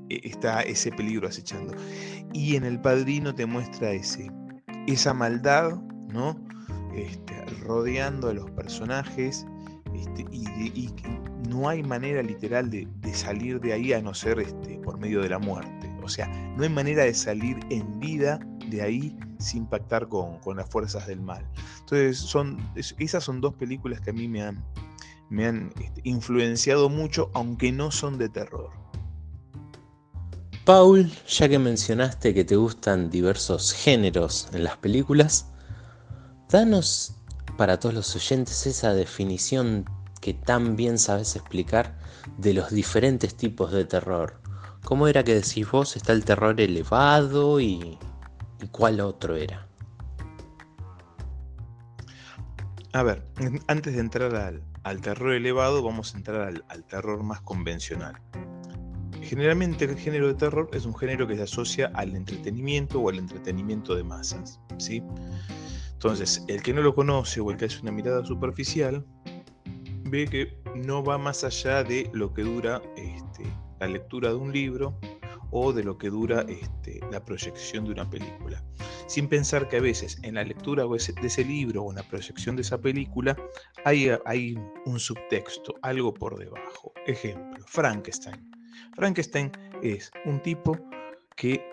eh, 0.09 0.21
está 0.23 0.61
ese 0.61 0.91
peligro 0.91 1.27
acechando. 1.27 1.75
Y 2.33 2.55
en 2.55 2.63
el 2.63 2.81
padrino 2.81 3.35
te 3.35 3.45
muestra 3.45 3.91
ese, 3.91 4.31
esa 4.87 5.13
maldad, 5.13 5.79
¿no? 6.11 6.43
Este, 6.95 7.45
rodeando 7.63 8.29
a 8.29 8.33
los 8.33 8.49
personajes 8.49 9.45
este, 9.93 10.25
y, 10.31 10.47
y, 10.73 10.89
no 11.47 11.69
hay 11.69 11.83
manera 11.83 12.23
literal 12.23 12.71
de, 12.71 12.87
salir 13.13 13.59
de 13.59 13.73
ahí 13.73 13.93
a 13.93 14.01
no 14.01 14.15
ser 14.15 14.39
este, 14.39 14.79
por 14.79 14.97
medio 14.97 15.21
de 15.21 15.29
la 15.29 15.37
muerte. 15.37 15.80
O 16.11 16.13
sea, 16.13 16.27
no 16.57 16.63
hay 16.63 16.69
manera 16.69 17.05
de 17.05 17.13
salir 17.13 17.57
en 17.69 18.01
vida 18.01 18.37
de 18.67 18.81
ahí 18.81 19.17
sin 19.39 19.65
pactar 19.65 20.09
con, 20.09 20.41
las 20.57 20.69
fuerzas 20.69 21.07
del 21.07 21.21
mal. 21.21 21.47
Entonces, 21.79 22.35
esas 22.99 23.23
son 23.23 23.39
dos 23.39 23.53
películas 23.53 24.01
que 24.01 24.09
a 24.09 24.13
mí 24.13 24.27
me 24.27 24.41
han, 24.41 24.61
me 25.29 25.47
han 25.47 25.71
este, 25.79 26.01
influenciado 26.03 26.89
mucho, 26.89 27.31
aunque 27.33 27.71
no 27.71 27.91
son 27.91 28.17
de 28.17 28.27
terror. 28.27 28.71
Paul, 30.65 31.09
ya 31.29 31.47
que 31.47 31.57
mencionaste 31.57 32.33
que 32.33 32.43
te 32.43 32.57
gustan 32.57 33.09
diversos 33.09 33.71
géneros 33.71 34.49
en 34.51 34.65
las 34.65 34.75
películas, 34.75 35.47
danos 36.49 37.15
para 37.55 37.79
todos 37.79 37.95
los 37.95 38.13
oyentes 38.17 38.67
esa 38.67 38.93
definición 38.93 39.85
que 40.19 40.33
tan 40.33 40.75
bien 40.75 40.99
sabes 40.99 41.37
explicar 41.37 41.97
de 42.37 42.53
los 42.53 42.69
diferentes 42.69 43.33
tipos 43.33 43.71
de 43.71 43.85
terror. 43.85 44.40
¿Cómo 44.83 45.07
era 45.07 45.23
que 45.23 45.35
decís 45.35 45.69
vos? 45.69 45.95
Está 45.95 46.13
el 46.13 46.25
terror 46.25 46.59
elevado 46.59 47.59
y, 47.59 47.97
cuál 48.71 48.99
otro 48.99 49.35
era. 49.35 49.67
A 52.93 53.03
ver, 53.03 53.25
antes 53.67 53.93
de 53.93 53.99
entrar 53.99 54.35
al, 54.83 55.01
terror 55.01 55.33
elevado, 55.33 55.81
vamos 55.81 56.13
a 56.13 56.17
entrar 56.17 56.41
al, 56.41 56.65
al, 56.67 56.83
terror 56.85 57.23
más 57.23 57.41
convencional. 57.41 58.15
Generalmente 59.21 59.85
el 59.85 59.97
género 59.97 60.27
de 60.27 60.33
terror 60.33 60.69
es 60.73 60.85
un 60.85 60.95
género 60.95 61.27
que 61.27 61.35
se 61.35 61.43
asocia 61.43 61.91
al 61.93 62.15
entretenimiento 62.15 62.99
o 62.99 63.09
al 63.09 63.19
entretenimiento 63.19 63.95
de 63.95 64.03
masas. 64.03 64.59
¿sí? 64.77 65.01
Entonces, 65.93 66.43
el 66.47 66.63
que 66.63 66.73
no 66.73 66.81
lo 66.81 66.95
conoce 66.95 67.39
o 67.39 67.51
el 67.51 67.57
que 67.57 67.65
hace 67.65 67.79
una 67.81 67.91
mirada 67.91 68.25
superficial 68.25 69.05
ve 70.09 70.27
que 70.27 70.59
no 70.75 71.03
va 71.03 71.19
más 71.19 71.43
allá 71.43 71.83
de 71.83 72.09
lo 72.11 72.33
que 72.33 72.41
dura 72.41 72.81
este, 72.97 73.43
la 73.81 73.87
lectura 73.87 74.29
de 74.29 74.35
un 74.35 74.53
libro 74.53 74.97
o 75.49 75.73
de 75.73 75.83
lo 75.83 75.97
que 75.97 76.09
dura 76.09 76.45
este, 76.47 77.01
la 77.11 77.25
proyección 77.25 77.83
de 77.83 77.91
una 77.91 78.09
película. 78.09 78.63
Sin 79.07 79.27
pensar 79.27 79.67
que 79.67 79.77
a 79.77 79.81
veces 79.81 80.19
en 80.21 80.35
la 80.35 80.43
lectura 80.43 80.85
de 80.85 81.27
ese 81.27 81.43
libro 81.43 81.83
o 81.83 81.91
en 81.91 81.97
la 81.97 82.03
proyección 82.03 82.55
de 82.55 82.61
esa 82.61 82.79
película 82.79 83.35
hay, 83.83 84.55
un 84.85 84.99
subtexto, 84.99 85.73
algo 85.81 86.13
por 86.13 86.37
debajo. 86.37 86.93
Ejemplo, 87.07 87.65
Frankenstein. 87.67 88.51
Frankenstein 88.95 89.51
es 89.81 90.11
un 90.25 90.41
tipo 90.41 90.77
que 91.35 91.65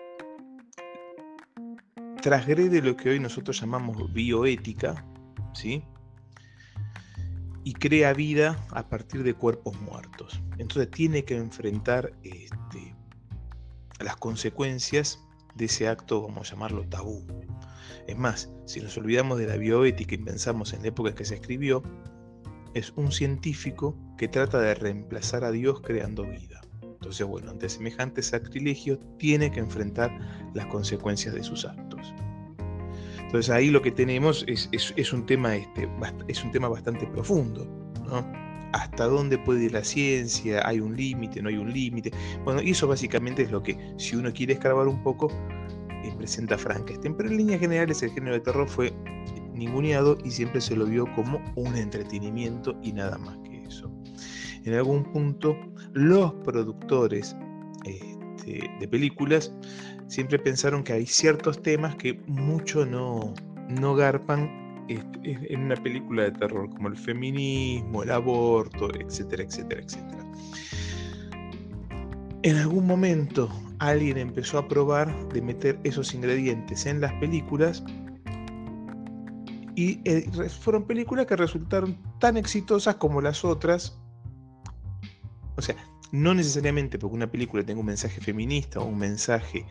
transgrede 2.21 2.81
lo 2.81 2.97
que 2.97 3.11
hoy 3.11 3.19
nosotros 3.19 3.61
llamamos 3.61 4.11
bioética, 4.11 5.05
¿sí? 5.53 5.83
Y 7.63 7.73
crea 7.73 8.13
vida 8.13 8.65
a 8.71 8.87
partir 8.87 9.23
de 9.23 9.33
cuerpos 9.33 9.79
muertos. 9.81 10.41
Entonces 10.57 10.89
tiene 10.91 11.23
que 11.23 11.35
enfrentar 11.35 12.13
este, 12.23 12.95
las 13.99 14.15
consecuencias 14.15 15.19
de 15.55 15.65
ese 15.65 15.87
acto, 15.87 16.21
vamos 16.21 16.49
a 16.49 16.53
llamarlo 16.53 16.87
tabú. 16.87 17.25
Es 18.07 18.17
más, 18.17 18.49
si 18.65 18.81
nos 18.81 18.97
olvidamos 18.97 19.37
de 19.37 19.47
la 19.47 19.57
bioética 19.57 20.15
y 20.15 20.19
pensamos 20.19 20.73
en 20.73 20.81
la 20.81 20.87
época 20.89 21.09
en 21.09 21.15
que 21.15 21.25
se 21.25 21.35
escribió, 21.35 21.83
es 22.73 22.93
un 22.95 23.11
científico 23.11 23.95
que 24.17 24.27
trata 24.27 24.59
de 24.59 24.75
reemplazar 24.75 25.43
a 25.43 25.51
Dios 25.51 25.81
creando 25.81 26.23
vida. 26.23 26.61
Entonces, 26.81 27.25
bueno, 27.25 27.51
ante 27.51 27.69
semejante 27.69 28.21
sacrilegio 28.21 28.99
tiene 29.17 29.51
que 29.51 29.59
enfrentar 29.59 30.11
las 30.53 30.65
consecuencias 30.67 31.33
de 31.33 31.43
sus 31.43 31.65
actos. 31.65 31.88
Entonces 33.29 33.51
ahí 33.51 33.69
lo 33.69 33.79
que 33.79 33.91
tenemos 33.91 34.43
es, 34.47 35.13
un, 35.13 35.23
tema, 35.27 35.55
este, 35.55 35.87
es 36.27 36.43
un 36.43 36.51
tema 36.51 36.67
bastante 36.67 37.05
profundo. 37.05 37.63
¿no? 38.07 38.25
¿Hasta 38.73 39.05
dónde 39.05 39.37
puede 39.37 39.65
ir 39.65 39.73
la 39.73 39.83
ciencia? 39.83 40.67
¿Hay 40.67 40.79
un 40.79 40.97
límite? 40.97 41.39
¿No 41.39 41.49
hay 41.49 41.57
un 41.57 41.71
límite? 41.71 42.11
Bueno, 42.43 42.59
y 42.59 42.71
eso 42.71 42.87
básicamente 42.87 43.43
es 43.43 43.51
lo 43.51 43.61
que, 43.61 43.77
si 43.99 44.15
uno 44.15 44.33
quiere 44.33 44.53
escarbar 44.53 44.87
un 44.87 45.03
poco, 45.03 45.31
eh, 46.03 46.11
presenta 46.17 46.57
Frankenstein. 46.57 47.15
Pero 47.15 47.29
en 47.29 47.37
líneas 47.37 47.59
generales 47.59 48.01
el 48.01 48.09
género 48.09 48.33
de 48.33 48.39
terror 48.39 48.67
fue 48.67 48.91
ninguneado 49.53 50.17
y 50.25 50.31
siempre 50.31 50.59
se 50.59 50.75
lo 50.75 50.87
vio 50.87 51.05
como 51.13 51.39
un 51.55 51.75
entretenimiento 51.77 52.75
y 52.81 52.93
nada 52.93 53.19
más 53.19 53.37
que 53.47 53.63
eso. 53.63 53.91
En 54.65 54.73
algún 54.73 55.03
punto, 55.03 55.55
los 55.93 56.33
productores 56.43 57.35
este, 57.85 58.67
de 58.79 58.87
películas 58.87 59.53
siempre 60.09 60.39
pensaron 60.39 60.83
que 60.83 60.93
hay 60.93 61.05
ciertos 61.05 61.61
temas 61.61 61.95
que 61.95 62.19
mucho 62.27 62.85
no, 62.85 63.33
no 63.69 63.95
garpan 63.95 64.67
en 64.89 65.61
una 65.61 65.75
película 65.75 66.23
de 66.23 66.31
terror, 66.31 66.67
como 66.71 66.87
el 66.87 66.97
feminismo, 66.97 68.01
el 68.01 68.11
aborto, 68.11 68.89
etcétera, 68.95 69.43
etcétera, 69.43 69.81
etcétera. 69.81 70.25
En 72.41 72.57
algún 72.57 72.87
momento 72.87 73.49
alguien 73.77 74.17
empezó 74.17 74.57
a 74.57 74.67
probar 74.67 75.29
de 75.29 75.41
meter 75.43 75.79
esos 75.83 76.13
ingredientes 76.15 76.87
en 76.87 77.01
las 77.01 77.13
películas 77.13 77.83
y 79.75 80.01
eh, 80.05 80.27
fueron 80.49 80.85
películas 80.85 81.27
que 81.27 81.35
resultaron 81.35 81.97
tan 82.19 82.35
exitosas 82.35 82.95
como 82.95 83.21
las 83.21 83.45
otras. 83.45 83.99
O 85.55 85.61
sea, 85.61 85.75
no 86.11 86.33
necesariamente 86.33 86.97
porque 86.97 87.15
una 87.15 87.29
película 87.29 87.63
tenga 87.63 87.79
un 87.79 87.85
mensaje 87.85 88.19
feminista 88.19 88.79
o 88.79 88.85
un 88.85 88.97
mensaje 88.97 89.65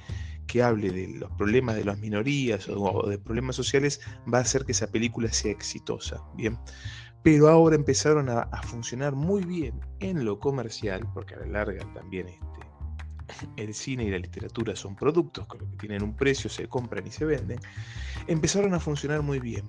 que 0.49 0.63
hable 0.63 0.91
de 0.91 1.07
los 1.09 1.31
problemas 1.33 1.77
de 1.77 1.85
las 1.85 1.99
minorías 1.99 2.69
o 2.69 3.09
de 3.09 3.19
problemas 3.19 3.55
sociales 3.55 4.01
va 4.33 4.39
a 4.39 4.41
hacer 4.41 4.65
que 4.65 4.73
esa 4.73 4.91
película 4.91 5.31
sea 5.31 5.53
exitosa, 5.53 6.21
¿bien? 6.35 6.59
Pero 7.23 7.49
ahora 7.49 7.77
empezaron 7.77 8.29
a, 8.29 8.49
funcionar 8.63 9.15
muy 9.15 9.45
bien 9.45 9.79
en 10.01 10.25
lo 10.25 10.41
comercial, 10.41 11.07
porque 11.15 11.35
a 11.35 11.41
la 11.41 11.47
larga 11.47 11.85
también 11.93 12.29
este, 12.29 13.63
el 13.63 13.75
cine 13.75 14.05
y 14.05 14.11
la 14.11 14.19
literatura 14.19 14.75
son 14.75 14.97
productos 14.97 15.47
que 15.47 15.59
tienen 15.79 16.03
un 16.03 16.17
precio, 16.17 16.49
se 16.49 16.67
compran 16.67 17.07
y 17.07 17.11
se 17.11 17.25
venden, 17.25 17.61
empezaron 18.27 18.73
a 18.73 18.81
funcionar 18.81 19.23
muy 19.23 19.41
bien. 19.41 19.69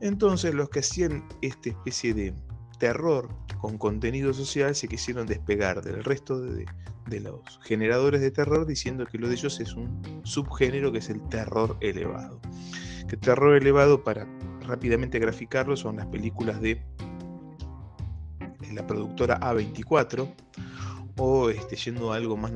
Entonces 0.00 0.54
los 0.54 0.70
que 0.70 0.80
hacían 0.80 1.28
esta 1.42 1.68
especie 1.68 2.14
de 2.14 2.34
terror 2.78 3.28
con 3.64 3.78
contenido 3.78 4.34
social 4.34 4.74
se 4.74 4.88
quisieron 4.88 5.26
despegar 5.26 5.82
del 5.82 6.04
resto 6.04 6.38
de, 6.38 6.66
los 7.20 7.40
generadores 7.62 8.20
de 8.20 8.30
terror 8.30 8.66
diciendo 8.66 9.06
que 9.06 9.16
lo 9.16 9.26
de 9.26 9.36
ellos 9.36 9.58
es 9.58 9.72
un 9.72 10.02
subgénero 10.22 10.92
que 10.92 10.98
es 10.98 11.08
el 11.08 11.26
terror 11.30 11.74
elevado. 11.80 12.42
Que 13.08 13.16
terror 13.16 13.56
elevado, 13.56 14.04
para 14.04 14.26
rápidamente 14.66 15.18
graficarlo, 15.18 15.78
son 15.78 15.96
las 15.96 16.04
películas 16.08 16.60
de 16.60 16.82
la 18.74 18.86
productora 18.86 19.40
A24 19.40 20.30
o 21.16 21.48
este, 21.48 21.76
yendo 21.76 22.12
a 22.12 22.16
algo 22.16 22.36
más, 22.36 22.52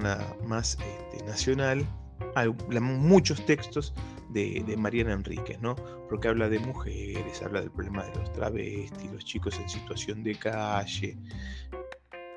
más 0.47 0.77
este, 1.11 1.25
nacional, 1.25 1.87
hay 2.35 2.51
muchos 2.83 3.47
textos 3.47 3.95
de, 4.31 4.75
Mariana 4.77 5.13
Enríquez, 5.13 5.61
¿no? 5.61 5.77
Porque 6.09 6.29
habla 6.29 6.49
de 6.49 6.59
mujeres, 6.59 7.43
habla 7.43 7.61
del 7.61 7.71
problema 7.71 8.05
de 8.05 8.15
los 8.17 8.33
travestis, 8.33 9.13
los 9.13 9.25
chicos 9.25 9.59
en 9.59 9.69
situación 9.69 10.23
de 10.23 10.35
calle, 10.37 11.17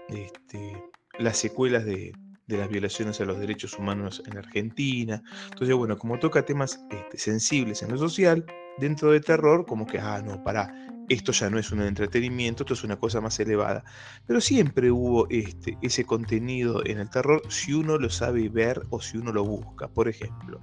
este, 0.10 0.83
las 1.19 1.38
secuelas 1.38 1.86
de, 1.86 2.13
las 2.48 2.69
violaciones 2.69 3.21
a 3.21 3.25
los 3.25 3.39
derechos 3.39 3.77
humanos 3.79 4.21
en 4.25 4.38
Argentina. 4.38 5.24
Entonces, 5.51 5.74
bueno, 5.75 5.98
como 5.98 6.19
toca 6.19 6.43
temas 6.43 6.83
este, 6.89 7.17
sensibles 7.17 7.81
en 7.81 7.91
lo 7.91 7.98
social, 7.98 8.45
dentro 8.77 9.12
de 9.12 9.21
terror, 9.21 9.65
como 9.65 9.86
que, 9.86 10.00
ah, 10.00 10.21
no, 10.21 10.43
para, 10.43 10.74
esto 11.07 11.31
ya 11.31 11.50
no 11.50 11.60
es 11.60 11.71
un 11.71 11.81
entretenimiento, 11.81 12.63
esto 12.63 12.74
es 12.74 12.83
una 12.83 12.98
cosa 12.98 13.21
más 13.21 13.39
elevada. 13.39 13.83
Pero 14.27 14.41
siempre 14.41 14.91
hubo 14.91 15.27
este, 15.29 15.77
ese 15.81 16.05
contenido 16.05 16.86
en 16.86 17.00
el 17.00 17.10
terror 17.10 17.41
si 17.50 17.74
uno 17.74 17.98
lo 17.98 18.10
sabe 18.10 18.50
ver 18.50 18.81
o 18.89 19.01
si 19.01 19.17
uno 19.17 19.31
lo 19.31 19.43
busca. 19.43 19.88
Por 19.88 20.07
ejemplo, 20.07 20.62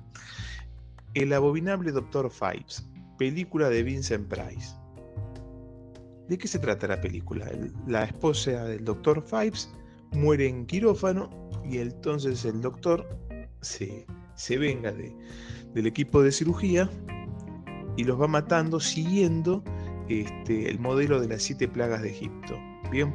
el 1.23 1.33
abominable 1.33 1.93
Dr. 1.93 2.31
Fives, 2.31 2.87
película 3.19 3.69
de 3.69 3.83
Vincent 3.83 4.29
Price. 4.29 4.75
¿De 6.29 6.37
qué 6.37 6.47
se 6.47 6.59
trata 6.59 6.87
la 6.87 7.01
película? 7.01 7.51
La 7.87 8.05
esposa 8.05 8.65
del 8.65 8.85
Dr. 8.85 9.23
Fives 9.23 9.71
muere 10.13 10.47
en 10.47 10.67
quirófano 10.67 11.31
y 11.65 11.79
entonces 11.79 12.45
el 12.45 12.61
doctor 12.61 13.07
se, 13.61 14.07
venga 14.59 14.93
del 14.93 15.87
equipo 15.87 16.23
de 16.23 16.33
cirugía 16.33 16.91
y 17.97 18.05
los 18.05 18.21
va 18.21 18.29
matando 18.29 18.79
siguiendo 18.79 19.65
este, 20.09 20.71
el 20.71 20.79
modelo 20.79 21.21
de 21.21 21.29
las 21.29 21.43
siete 21.43 21.67
plagas 21.67 22.03
de 22.03 22.11
Egipto. 22.11 22.59
Bien, 22.91 23.15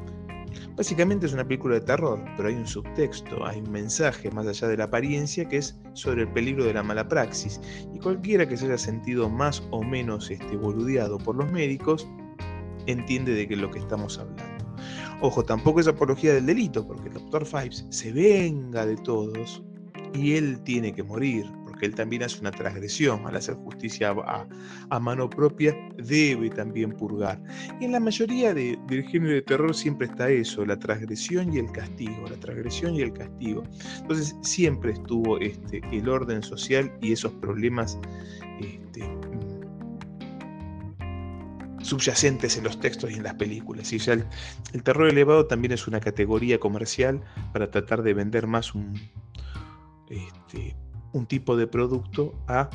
Básicamente 0.75 1.25
es 1.25 1.33
una 1.33 1.43
película 1.43 1.75
de 1.75 1.81
terror, 1.81 2.23
pero 2.35 2.49
hay 2.49 2.55
un 2.55 2.67
subtexto, 2.67 3.45
hay 3.45 3.59
un 3.59 3.71
mensaje 3.71 4.31
más 4.31 4.47
allá 4.47 4.67
de 4.67 4.77
la 4.77 4.85
apariencia 4.85 5.47
que 5.47 5.57
es 5.57 5.79
sobre 5.93 6.23
el 6.23 6.29
peligro 6.29 6.65
de 6.65 6.73
la 6.73 6.83
mala 6.83 7.07
praxis. 7.07 7.59
Y 7.93 7.99
cualquiera 7.99 8.47
que 8.47 8.57
se 8.57 8.65
haya 8.65 8.77
sentido 8.77 9.29
más 9.29 9.63
o 9.71 9.83
menos 9.83 10.29
este, 10.29 10.57
boludeado 10.57 11.17
por 11.17 11.35
los 11.35 11.51
médicos 11.51 12.07
entiende 12.87 13.33
de 13.33 13.47
qué 13.47 13.53
es 13.53 13.59
lo 13.61 13.71
que 13.71 13.79
estamos 13.79 14.17
hablando. 14.17 14.65
Ojo, 15.21 15.43
tampoco 15.43 15.79
es 15.79 15.87
apología 15.87 16.33
del 16.33 16.45
delito, 16.45 16.85
porque 16.85 17.07
el 17.07 17.13
Dr. 17.13 17.45
Fives 17.45 17.85
se 17.89 18.11
venga 18.11 18.85
de 18.85 18.97
todos 18.97 19.63
y 20.13 20.33
él 20.33 20.61
tiene 20.63 20.93
que 20.93 21.03
morir 21.03 21.45
él 21.85 21.95
también 21.95 22.23
hace 22.23 22.39
una 22.39 22.51
transgresión 22.51 23.25
al 23.25 23.35
hacer 23.35 23.55
justicia 23.55 24.15
a, 24.89 24.99
mano 24.99 25.29
propia, 25.29 25.75
debe 25.97 26.49
también 26.49 26.91
purgar. 26.91 27.41
Y 27.79 27.85
en 27.85 27.91
la 27.91 27.99
mayoría 27.99 28.53
del 28.53 29.03
género 29.09 29.33
de 29.33 29.41
terror 29.41 29.75
siempre 29.75 30.07
está 30.07 30.29
eso, 30.29 30.65
la 30.65 30.77
transgresión 30.77 31.53
y 31.53 31.59
el 31.59 31.71
castigo, 31.71 32.25
la 32.29 32.39
transgresión 32.39 32.95
y 32.95 33.01
el 33.01 33.13
castigo. 33.13 33.63
Entonces 34.01 34.35
siempre 34.41 34.93
estuvo 34.93 35.39
este, 35.39 35.81
el 35.91 36.07
orden 36.07 36.41
social 36.43 36.91
y 37.01 37.11
esos 37.11 37.31
problemas 37.33 37.97
este, 38.59 39.03
subyacentes 41.81 42.57
en 42.57 42.63
los 42.63 42.79
textos 42.79 43.11
y 43.11 43.15
en 43.15 43.23
las 43.23 43.35
películas. 43.35 43.91
Y 43.91 43.97
el, 44.09 44.25
el, 44.73 44.83
terror 44.83 45.09
elevado 45.09 45.47
también 45.47 45.73
es 45.73 45.87
una 45.87 45.99
categoría 45.99 46.59
comercial 46.59 47.21
para 47.51 47.69
tratar 47.69 48.03
de 48.03 48.13
vender 48.13 48.47
más 48.47 48.73
un, 48.73 48.93
este, 50.09 50.75
un 51.13 51.25
tipo 51.25 51.55
de 51.55 51.67
producto 51.67 52.33
a 52.47 52.69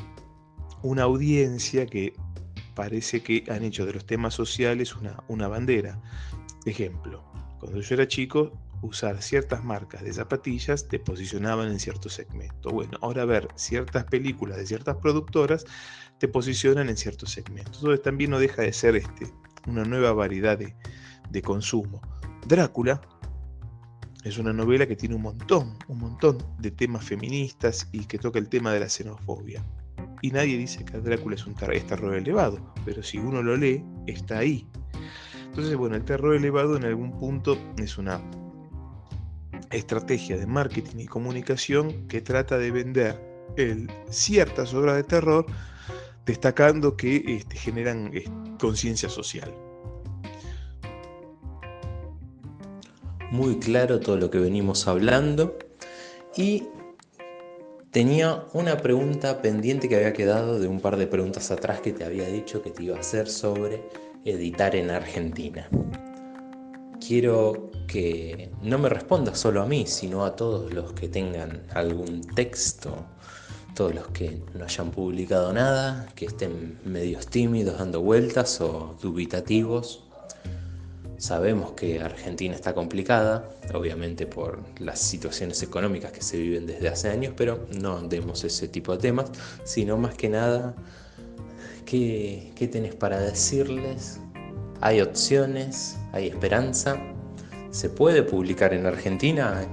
una 0.82 1.02
audiencia 1.02 1.86
que 1.86 2.14
parece 2.74 3.22
que 3.22 3.44
han 3.50 3.64
hecho 3.64 3.84
de 3.84 3.92
los 3.92 4.06
temas 4.06 4.34
sociales 4.34 4.94
una, 4.96 5.22
una 5.28 5.48
bandera. 5.48 6.00
Ejemplo, 6.64 7.24
cuando 7.58 7.80
yo 7.80 7.94
era 7.94 8.06
chico, 8.06 8.52
usar 8.82 9.20
ciertas 9.20 9.64
marcas 9.64 10.02
de 10.02 10.12
zapatillas 10.12 10.86
te 10.86 10.98
posicionaban 10.98 11.68
en 11.68 11.80
cierto 11.80 12.08
segmento. 12.08 12.70
Bueno, 12.70 12.96
ahora 13.02 13.24
ver 13.24 13.48
ciertas 13.56 14.04
películas 14.04 14.58
de 14.58 14.66
ciertas 14.66 14.96
productoras 14.96 15.64
te 16.18 16.28
posicionan 16.28 16.88
en 16.88 16.96
cierto 16.96 17.26
segmento. 17.26 17.72
Entonces 17.74 18.02
también 18.02 18.30
no 18.30 18.38
deja 18.38 18.62
de 18.62 18.72
ser 18.72 18.96
este, 18.96 19.26
una 19.66 19.84
nueva 19.84 20.12
variedad 20.12 20.56
de, 20.56 20.76
de 21.30 21.42
consumo. 21.42 22.00
Drácula 22.46 23.00
es 24.28 24.38
una 24.38 24.52
novela 24.52 24.86
que 24.86 24.96
tiene 24.96 25.14
un 25.14 25.22
montón, 25.22 25.76
un 25.88 25.98
montón 25.98 26.38
de 26.58 26.70
temas 26.70 27.04
feministas 27.04 27.88
y 27.92 28.04
que 28.04 28.18
toca 28.18 28.38
el 28.38 28.48
tema 28.48 28.72
de 28.72 28.80
la 28.80 28.88
xenofobia. 28.88 29.64
Y 30.22 30.30
nadie 30.30 30.58
dice 30.58 30.84
que 30.84 30.98
Drácula 30.98 31.36
es 31.36 31.46
un 31.46 31.54
terror 31.54 32.14
elevado, 32.14 32.74
pero 32.84 33.02
si 33.02 33.18
uno 33.18 33.42
lo 33.42 33.56
lee, 33.56 33.84
está 34.06 34.38
ahí. 34.38 34.66
Entonces, 35.46 35.76
bueno, 35.76 35.96
el 35.96 36.04
terror 36.04 36.34
elevado 36.34 36.76
en 36.76 36.84
algún 36.84 37.18
punto 37.18 37.56
es 37.78 37.98
una 37.98 38.20
estrategia 39.70 40.36
de 40.36 40.46
marketing 40.46 40.98
y 40.98 41.06
comunicación 41.06 42.06
que 42.08 42.20
trata 42.20 42.58
de 42.58 42.70
vender 42.70 43.28
ciertas 44.10 44.74
obras 44.74 44.96
de 44.96 45.04
terror 45.04 45.46
destacando 46.26 46.96
que 46.96 47.24
este, 47.26 47.56
generan 47.56 48.12
conciencia 48.58 49.08
social. 49.08 49.52
Muy 53.30 53.58
claro 53.58 54.00
todo 54.00 54.16
lo 54.16 54.30
que 54.30 54.38
venimos 54.38 54.88
hablando 54.88 55.56
y 56.36 56.64
tenía 57.90 58.44
una 58.52 58.78
pregunta 58.78 59.42
pendiente 59.42 59.88
que 59.88 59.96
había 59.96 60.12
quedado 60.12 60.58
de 60.58 60.68
un 60.68 60.80
par 60.80 60.96
de 60.96 61.06
preguntas 61.06 61.50
atrás 61.50 61.80
que 61.80 61.92
te 61.92 62.04
había 62.04 62.26
dicho 62.26 62.62
que 62.62 62.70
te 62.70 62.84
iba 62.84 62.96
a 62.96 63.00
hacer 63.00 63.28
sobre 63.28 63.82
editar 64.24 64.76
en 64.76 64.90
Argentina. 64.90 65.68
Quiero 67.06 67.70
que 67.86 68.50
no 68.62 68.78
me 68.78 68.88
respondas 68.88 69.38
solo 69.38 69.62
a 69.62 69.66
mí, 69.66 69.86
sino 69.86 70.24
a 70.24 70.36
todos 70.36 70.72
los 70.72 70.92
que 70.92 71.08
tengan 71.08 71.62
algún 71.74 72.20
texto, 72.34 73.06
todos 73.74 73.94
los 73.94 74.08
que 74.08 74.42
no 74.54 74.64
hayan 74.64 74.90
publicado 74.90 75.52
nada, 75.52 76.08
que 76.14 76.26
estén 76.26 76.78
medios 76.84 77.28
tímidos 77.28 77.78
dando 77.78 78.02
vueltas 78.02 78.60
o 78.60 78.96
dubitativos 79.00 80.08
Sabemos 81.18 81.72
que 81.72 82.00
Argentina 82.00 82.54
está 82.54 82.74
complicada, 82.74 83.50
obviamente 83.74 84.24
por 84.24 84.60
las 84.78 85.00
situaciones 85.00 85.60
económicas 85.64 86.12
que 86.12 86.22
se 86.22 86.36
viven 86.38 86.64
desde 86.64 86.88
hace 86.88 87.10
años, 87.10 87.34
pero 87.36 87.66
no 87.76 88.00
demos 88.02 88.44
ese 88.44 88.68
tipo 88.68 88.92
de 88.92 88.98
temas, 88.98 89.32
sino 89.64 89.96
más 89.96 90.14
que 90.14 90.28
nada, 90.28 90.76
¿qué, 91.84 92.52
qué 92.54 92.68
tenés 92.68 92.94
para 92.94 93.18
decirles? 93.18 94.20
¿Hay 94.80 95.00
opciones? 95.00 95.98
¿Hay 96.12 96.28
esperanza? 96.28 96.96
¿Se 97.72 97.90
puede 97.90 98.22
publicar 98.22 98.72
en 98.72 98.86
Argentina 98.86 99.66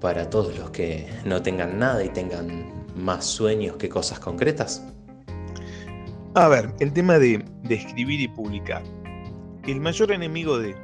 para 0.00 0.28
todos 0.28 0.58
los 0.58 0.70
que 0.70 1.08
no 1.24 1.40
tengan 1.40 1.78
nada 1.78 2.02
y 2.04 2.08
tengan 2.08 2.84
más 2.96 3.24
sueños 3.24 3.76
que 3.76 3.88
cosas 3.88 4.18
concretas? 4.18 4.82
A 6.34 6.48
ver, 6.48 6.74
el 6.80 6.92
tema 6.92 7.20
de 7.20 7.44
escribir 7.70 8.20
y 8.20 8.26
publicar 8.26 8.82
el 9.72 9.80
mayor 9.80 10.12
enemigo 10.12 10.58
de 10.58 10.74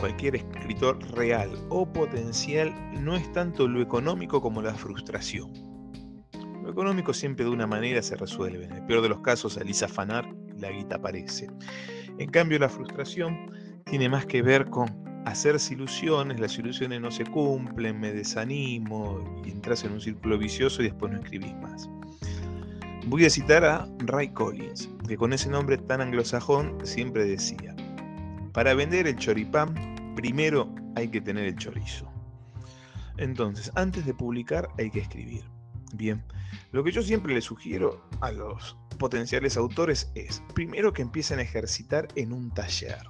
cualquier 0.00 0.34
escritor 0.34 0.98
real 1.12 1.50
o 1.68 1.86
potencial 1.86 2.74
no 3.00 3.14
es 3.14 3.30
tanto 3.32 3.68
lo 3.68 3.80
económico 3.80 4.40
como 4.40 4.60
la 4.60 4.74
frustración. 4.74 5.52
Lo 6.64 6.70
económico 6.70 7.14
siempre 7.14 7.44
de 7.44 7.50
una 7.52 7.68
manera 7.68 8.02
se 8.02 8.16
resuelve. 8.16 8.64
En 8.64 8.72
el 8.72 8.86
peor 8.86 9.02
de 9.02 9.08
los 9.08 9.20
casos, 9.20 9.56
alisa 9.56 9.86
afanar, 9.86 10.28
la 10.58 10.70
guita 10.70 10.96
aparece. 10.96 11.48
En 12.18 12.28
cambio, 12.30 12.58
la 12.58 12.68
frustración 12.68 13.50
tiene 13.84 14.08
más 14.08 14.26
que 14.26 14.42
ver 14.42 14.68
con 14.68 14.88
hacerse 15.24 15.74
ilusiones, 15.74 16.40
las 16.40 16.58
ilusiones 16.58 17.00
no 17.00 17.12
se 17.12 17.24
cumplen, 17.24 18.00
me 18.00 18.12
desanimo 18.12 19.42
y 19.44 19.50
entras 19.50 19.84
en 19.84 19.92
un 19.92 20.00
círculo 20.00 20.38
vicioso 20.38 20.82
y 20.82 20.86
después 20.86 21.12
no 21.12 21.18
escribís 21.18 21.54
más. 21.56 21.88
Voy 23.06 23.24
a 23.24 23.30
citar 23.30 23.64
a 23.64 23.88
Ray 23.98 24.28
Collins, 24.28 24.88
que 25.06 25.16
con 25.16 25.32
ese 25.32 25.48
nombre 25.48 25.76
tan 25.78 26.00
anglosajón 26.00 26.78
siempre 26.84 27.24
decía, 27.24 27.74
para 28.52 28.74
vender 28.74 29.06
el 29.06 29.16
choripán, 29.16 29.74
primero 30.14 30.72
hay 30.96 31.08
que 31.08 31.20
tener 31.20 31.44
el 31.44 31.56
chorizo. 31.56 32.10
Entonces, 33.16 33.70
antes 33.74 34.06
de 34.06 34.14
publicar 34.14 34.68
hay 34.78 34.90
que 34.90 35.00
escribir. 35.00 35.44
Bien, 35.94 36.24
lo 36.72 36.82
que 36.82 36.92
yo 36.92 37.02
siempre 37.02 37.34
le 37.34 37.40
sugiero 37.40 38.02
a 38.20 38.32
los 38.32 38.76
potenciales 38.98 39.56
autores 39.56 40.10
es, 40.14 40.42
primero 40.54 40.92
que 40.92 41.02
empiecen 41.02 41.38
a 41.38 41.42
ejercitar 41.42 42.08
en 42.16 42.32
un 42.32 42.50
taller. 42.50 43.02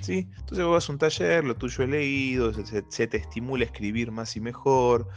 ¿Sí? 0.00 0.28
Entonces 0.36 0.64
vos 0.64 0.74
vas 0.74 0.88
a 0.88 0.92
un 0.92 0.98
taller, 0.98 1.44
lo 1.44 1.54
tuyo 1.54 1.84
he 1.84 1.86
leído, 1.86 2.52
se, 2.52 3.06
te 3.06 3.16
estimula 3.16 3.62
a 3.62 3.66
escribir 3.66 4.10
más 4.10 4.36
y 4.36 4.40
mejor, 4.40 5.08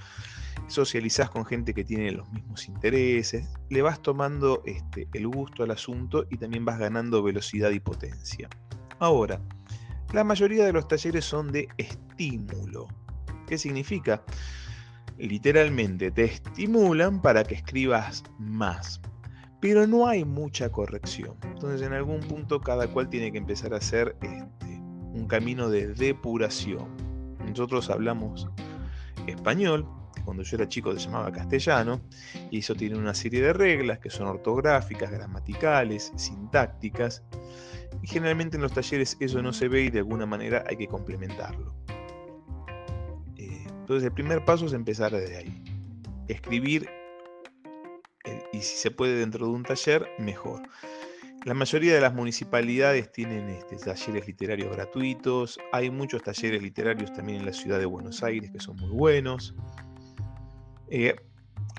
socializás 0.67 1.31
con 1.31 1.43
gente 1.43 1.73
que 1.73 1.83
tiene 1.83 2.11
los 2.11 2.29
mismos 2.31 2.67
intereses, 2.67 3.47
le 3.69 3.81
vas 3.81 3.99
tomando 4.01 4.61
este, 4.65 5.07
el 5.13 5.27
gusto 5.27 5.63
al 5.63 5.71
asunto 5.71 6.27
y 6.29 6.37
también 6.37 6.65
vas 6.65 6.77
ganando 6.77 7.23
velocidad 7.23 7.71
y 7.71 7.79
potencia. 7.79 8.47
Ahora, 8.99 9.41
la 10.13 10.23
mayoría 10.23 10.65
de 10.65 10.73
los 10.73 10.87
talleres 10.87 11.25
son 11.25 11.51
de 11.51 11.67
estímulo. 11.77 12.87
¿Qué 13.47 13.57
significa? 13.57 14.23
Literalmente 15.17 16.11
te 16.11 16.25
estimulan 16.25 17.21
para 17.21 17.43
que 17.43 17.55
escribas 17.55 18.23
más. 18.39 19.01
Pero 19.59 19.87
no 19.87 20.07
hay 20.07 20.25
mucha 20.25 20.71
corrección. 20.71 21.35
Entonces 21.43 21.81
en 21.81 21.93
algún 21.93 22.19
punto 22.21 22.61
cada 22.61 22.87
cual 22.87 23.09
tiene 23.09 23.31
que 23.31 23.37
empezar 23.37 23.73
a 23.73 23.77
hacer 23.77 24.15
este, 24.21 24.81
un 25.13 25.25
camino 25.27 25.69
de 25.69 25.87
depuración. 25.87 26.87
Nosotros 27.47 27.89
hablamos 27.89 28.47
español, 29.27 29.87
cuando 30.25 30.43
yo 30.43 30.57
era 30.57 30.67
chico 30.67 30.91
se 30.93 31.05
llamaba 31.05 31.31
castellano, 31.31 32.01
y 32.51 32.59
eso 32.59 32.75
tiene 32.75 32.97
una 32.97 33.13
serie 33.13 33.41
de 33.41 33.53
reglas 33.53 33.99
que 33.99 34.09
son 34.09 34.27
ortográficas, 34.27 35.11
gramaticales, 35.11 36.11
sintácticas, 36.15 37.23
y 38.01 38.07
generalmente 38.07 38.57
en 38.57 38.63
los 38.63 38.73
talleres 38.73 39.15
eso 39.19 39.41
no 39.41 39.53
se 39.53 39.67
ve 39.67 39.83
y 39.83 39.89
de 39.89 39.99
alguna 39.99 40.25
manera 40.25 40.63
hay 40.67 40.77
que 40.77 40.87
complementarlo. 40.87 41.75
Eh, 43.37 43.63
entonces 43.67 44.03
el 44.03 44.11
primer 44.11 44.43
paso 44.43 44.65
es 44.65 44.73
empezar 44.73 45.11
desde 45.11 45.37
ahí. 45.37 45.63
Escribir, 46.27 46.89
eh, 48.25 48.43
y 48.51 48.57
si 48.57 48.77
se 48.77 48.91
puede 48.91 49.15
dentro 49.15 49.45
de 49.45 49.53
un 49.53 49.63
taller, 49.63 50.07
mejor. 50.19 50.63
La 51.45 51.53
mayoría 51.53 51.93
de 51.93 52.01
las 52.01 52.11
municipalidades 52.11 53.11
tienen 53.11 53.49
este, 53.49 53.75
talleres 53.75 54.25
literarios 54.25 54.75
gratuitos. 54.75 55.59
Hay 55.71 55.91
muchos 55.91 56.23
talleres 56.23 56.63
literarios 56.63 57.13
también 57.13 57.41
en 57.41 57.45
la 57.45 57.53
ciudad 57.53 57.77
de 57.77 57.85
Buenos 57.85 58.23
Aires 58.23 58.49
que 58.49 58.59
son 58.59 58.77
muy 58.77 58.89
buenos. 58.89 59.53
Eh, 60.89 61.15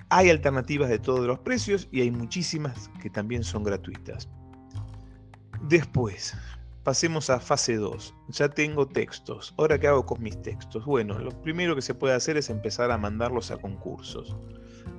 hay 0.09 0.31
alternativas 0.31 0.89
de 0.89 0.99
todos 0.99 1.27
los 1.27 1.41
precios 1.41 1.89
y 1.91 2.01
hay 2.01 2.11
muchísimas 2.11 2.91
que 3.01 3.11
también 3.11 3.45
son 3.45 3.65
gratuitas. 3.65 4.29
Después, 5.63 6.35
pasemos 6.85 7.31
a 7.31 7.41
fase 7.41 7.77
2. 7.77 8.15
Ya 8.29 8.49
tengo 8.49 8.87
textos. 8.87 9.55
Ahora, 9.59 9.81
¿qué 9.81 9.89
hago 9.89 10.07
con 10.07 10.23
mis 10.23 10.41
textos? 10.43 10.85
Bueno, 10.85 11.19
lo 11.19 11.31
primero 11.43 11.75
que 11.75 11.83
se 11.83 11.95
puede 11.95 12.15
hacer 12.15 12.37
es 12.37 12.51
empezar 12.51 12.93
a 12.93 12.99
mandarlos 12.99 13.51
a 13.51 13.57
concursos. 13.57 14.37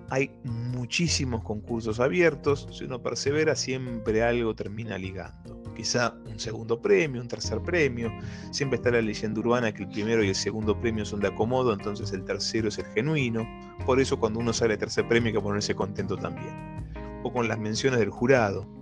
Hay 0.09 0.31
muchísimos 0.43 1.43
concursos 1.43 1.99
abiertos. 1.99 2.67
Si 2.71 2.85
uno 2.85 3.01
persevera, 3.01 3.55
siempre 3.55 4.23
algo 4.23 4.55
termina 4.55 4.97
ligando. 4.97 5.61
Quizá 5.75 6.15
un 6.25 6.39
segundo 6.39 6.81
premio, 6.81 7.21
un 7.21 7.27
tercer 7.27 7.61
premio. 7.61 8.11
Siempre 8.51 8.77
está 8.77 8.91
la 8.91 9.01
leyenda 9.01 9.39
urbana 9.39 9.73
que 9.73 9.83
el 9.83 9.89
primero 9.89 10.23
y 10.23 10.29
el 10.29 10.35
segundo 10.35 10.79
premio 10.79 11.05
son 11.05 11.19
de 11.19 11.27
acomodo, 11.27 11.73
entonces 11.73 12.11
el 12.13 12.23
tercero 12.23 12.69
es 12.69 12.77
el 12.77 12.85
genuino. 12.85 13.47
Por 13.85 13.99
eso 13.99 14.19
cuando 14.19 14.39
uno 14.39 14.53
sale 14.53 14.77
tercer 14.77 15.07
premio 15.07 15.27
hay 15.27 15.33
que 15.33 15.41
ponerse 15.41 15.75
contento 15.75 16.15
también. 16.17 16.85
O 17.23 17.31
con 17.31 17.47
las 17.47 17.59
menciones 17.59 17.99
del 17.99 18.09
jurado 18.09 18.77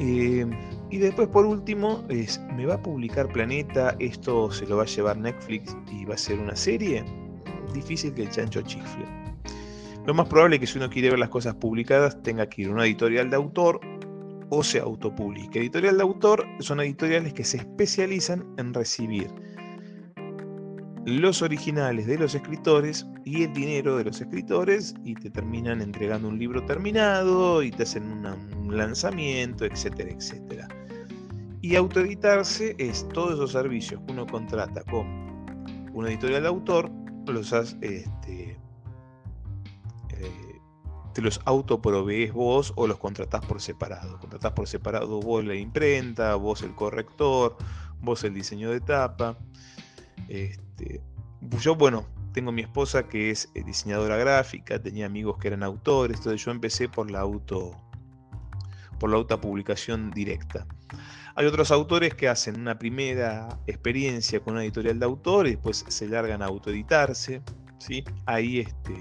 eh, 0.00 0.46
y 0.90 0.98
después, 0.98 1.28
por 1.28 1.46
último, 1.46 2.04
¿me 2.56 2.66
va 2.66 2.74
a 2.74 2.82
publicar 2.82 3.28
Planeta? 3.28 3.96
¿Esto 3.98 4.50
se 4.50 4.66
lo 4.66 4.76
va 4.76 4.82
a 4.84 4.86
llevar 4.86 5.16
Netflix 5.16 5.76
y 5.90 6.04
va 6.04 6.14
a 6.14 6.18
ser 6.18 6.38
una 6.38 6.56
serie? 6.56 7.04
Difícil 7.72 8.14
que 8.14 8.22
el 8.22 8.30
chancho 8.30 8.62
chifle. 8.62 9.04
Lo 10.06 10.12
más 10.12 10.28
probable 10.28 10.56
es 10.56 10.60
que 10.60 10.66
si 10.66 10.78
uno 10.78 10.90
quiere 10.90 11.10
ver 11.10 11.18
las 11.18 11.30
cosas 11.30 11.54
publicadas, 11.54 12.22
tenga 12.22 12.46
que 12.46 12.62
ir 12.62 12.68
a 12.68 12.72
una 12.72 12.84
editorial 12.84 13.30
de 13.30 13.36
autor 13.36 13.80
o 14.50 14.62
se 14.62 14.78
autopublique. 14.78 15.58
Editorial 15.58 15.96
de 15.96 16.02
autor 16.02 16.46
son 16.60 16.80
editoriales 16.80 17.32
que 17.32 17.44
se 17.44 17.56
especializan 17.56 18.44
en 18.58 18.74
recibir 18.74 19.28
los 21.06 21.42
originales 21.42 22.06
de 22.06 22.18
los 22.18 22.34
escritores 22.34 23.06
y 23.24 23.44
el 23.44 23.52
dinero 23.52 23.96
de 23.96 24.04
los 24.04 24.20
escritores 24.20 24.94
y 25.04 25.14
te 25.14 25.30
terminan 25.30 25.80
entregando 25.80 26.28
un 26.28 26.38
libro 26.38 26.64
terminado 26.64 27.62
y 27.62 27.70
te 27.70 27.84
hacen 27.84 28.04
un 28.04 28.76
lanzamiento, 28.76 29.64
etcétera, 29.64 30.10
etcétera. 30.10 30.68
Y 31.62 31.76
autoeditarse 31.76 32.74
es 32.78 33.08
todos 33.08 33.34
esos 33.34 33.52
servicios 33.52 34.02
que 34.06 34.12
uno 34.12 34.26
contrata 34.26 34.82
con 34.82 35.06
una 35.94 36.08
editorial 36.08 36.42
de 36.42 36.48
autor, 36.48 36.90
los 37.26 37.52
este, 37.52 38.06
eh, 38.28 38.58
te 41.14 41.22
los 41.22 41.40
autoprovees 41.44 42.32
vos 42.32 42.72
o 42.76 42.86
los 42.86 42.98
contratás 42.98 43.44
por 43.46 43.60
separado. 43.60 44.18
Contratás 44.18 44.52
por 44.52 44.66
separado 44.66 45.20
vos 45.20 45.44
la 45.44 45.54
imprenta, 45.54 46.34
vos 46.34 46.62
el 46.62 46.74
corrector, 46.74 47.56
vos 48.00 48.24
el 48.24 48.34
diseño 48.34 48.70
de 48.70 48.80
tapa. 48.80 49.38
Este, 50.28 51.00
yo, 51.60 51.76
bueno, 51.76 52.04
tengo 52.32 52.50
mi 52.50 52.62
esposa 52.62 53.08
que 53.08 53.30
es 53.30 53.48
eh, 53.54 53.62
diseñadora 53.62 54.16
gráfica, 54.16 54.82
tenía 54.82 55.06
amigos 55.06 55.38
que 55.38 55.48
eran 55.48 55.62
autores, 55.62 56.18
entonces 56.18 56.44
yo 56.44 56.50
empecé 56.50 56.88
por 56.88 57.10
la 57.10 57.20
auto 57.20 57.80
por 58.98 59.10
la 59.10 59.16
autopublicación 59.16 60.10
directa. 60.10 60.66
Hay 61.36 61.46
otros 61.46 61.70
autores 61.70 62.14
que 62.14 62.28
hacen 62.28 62.60
una 62.60 62.78
primera 62.78 63.58
experiencia 63.66 64.40
con 64.40 64.54
una 64.54 64.62
editorial 64.62 64.98
de 64.98 65.04
autor 65.04 65.46
y 65.46 65.50
después 65.50 65.84
se 65.88 66.08
largan 66.08 66.42
a 66.42 66.46
autoeditarse, 66.46 67.42
¿sí? 67.78 68.04
Ahí 68.24 68.60
este, 68.60 68.94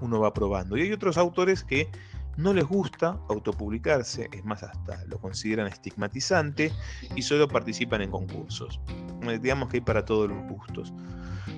uno 0.00 0.20
va 0.20 0.32
probando. 0.32 0.76
Y 0.76 0.82
hay 0.82 0.92
otros 0.92 1.18
autores 1.18 1.64
que 1.64 1.88
no 2.36 2.52
les 2.52 2.64
gusta 2.64 3.20
autopublicarse, 3.28 4.28
es 4.32 4.44
más, 4.44 4.62
hasta 4.62 5.04
lo 5.06 5.18
consideran 5.18 5.66
estigmatizante 5.68 6.72
y 7.14 7.22
solo 7.22 7.46
participan 7.48 8.02
en 8.02 8.10
concursos. 8.10 8.80
Eh, 9.22 9.38
digamos 9.40 9.68
que 9.68 9.78
hay 9.78 9.80
para 9.82 10.04
todos 10.04 10.28
los 10.28 10.42
gustos. 10.48 10.92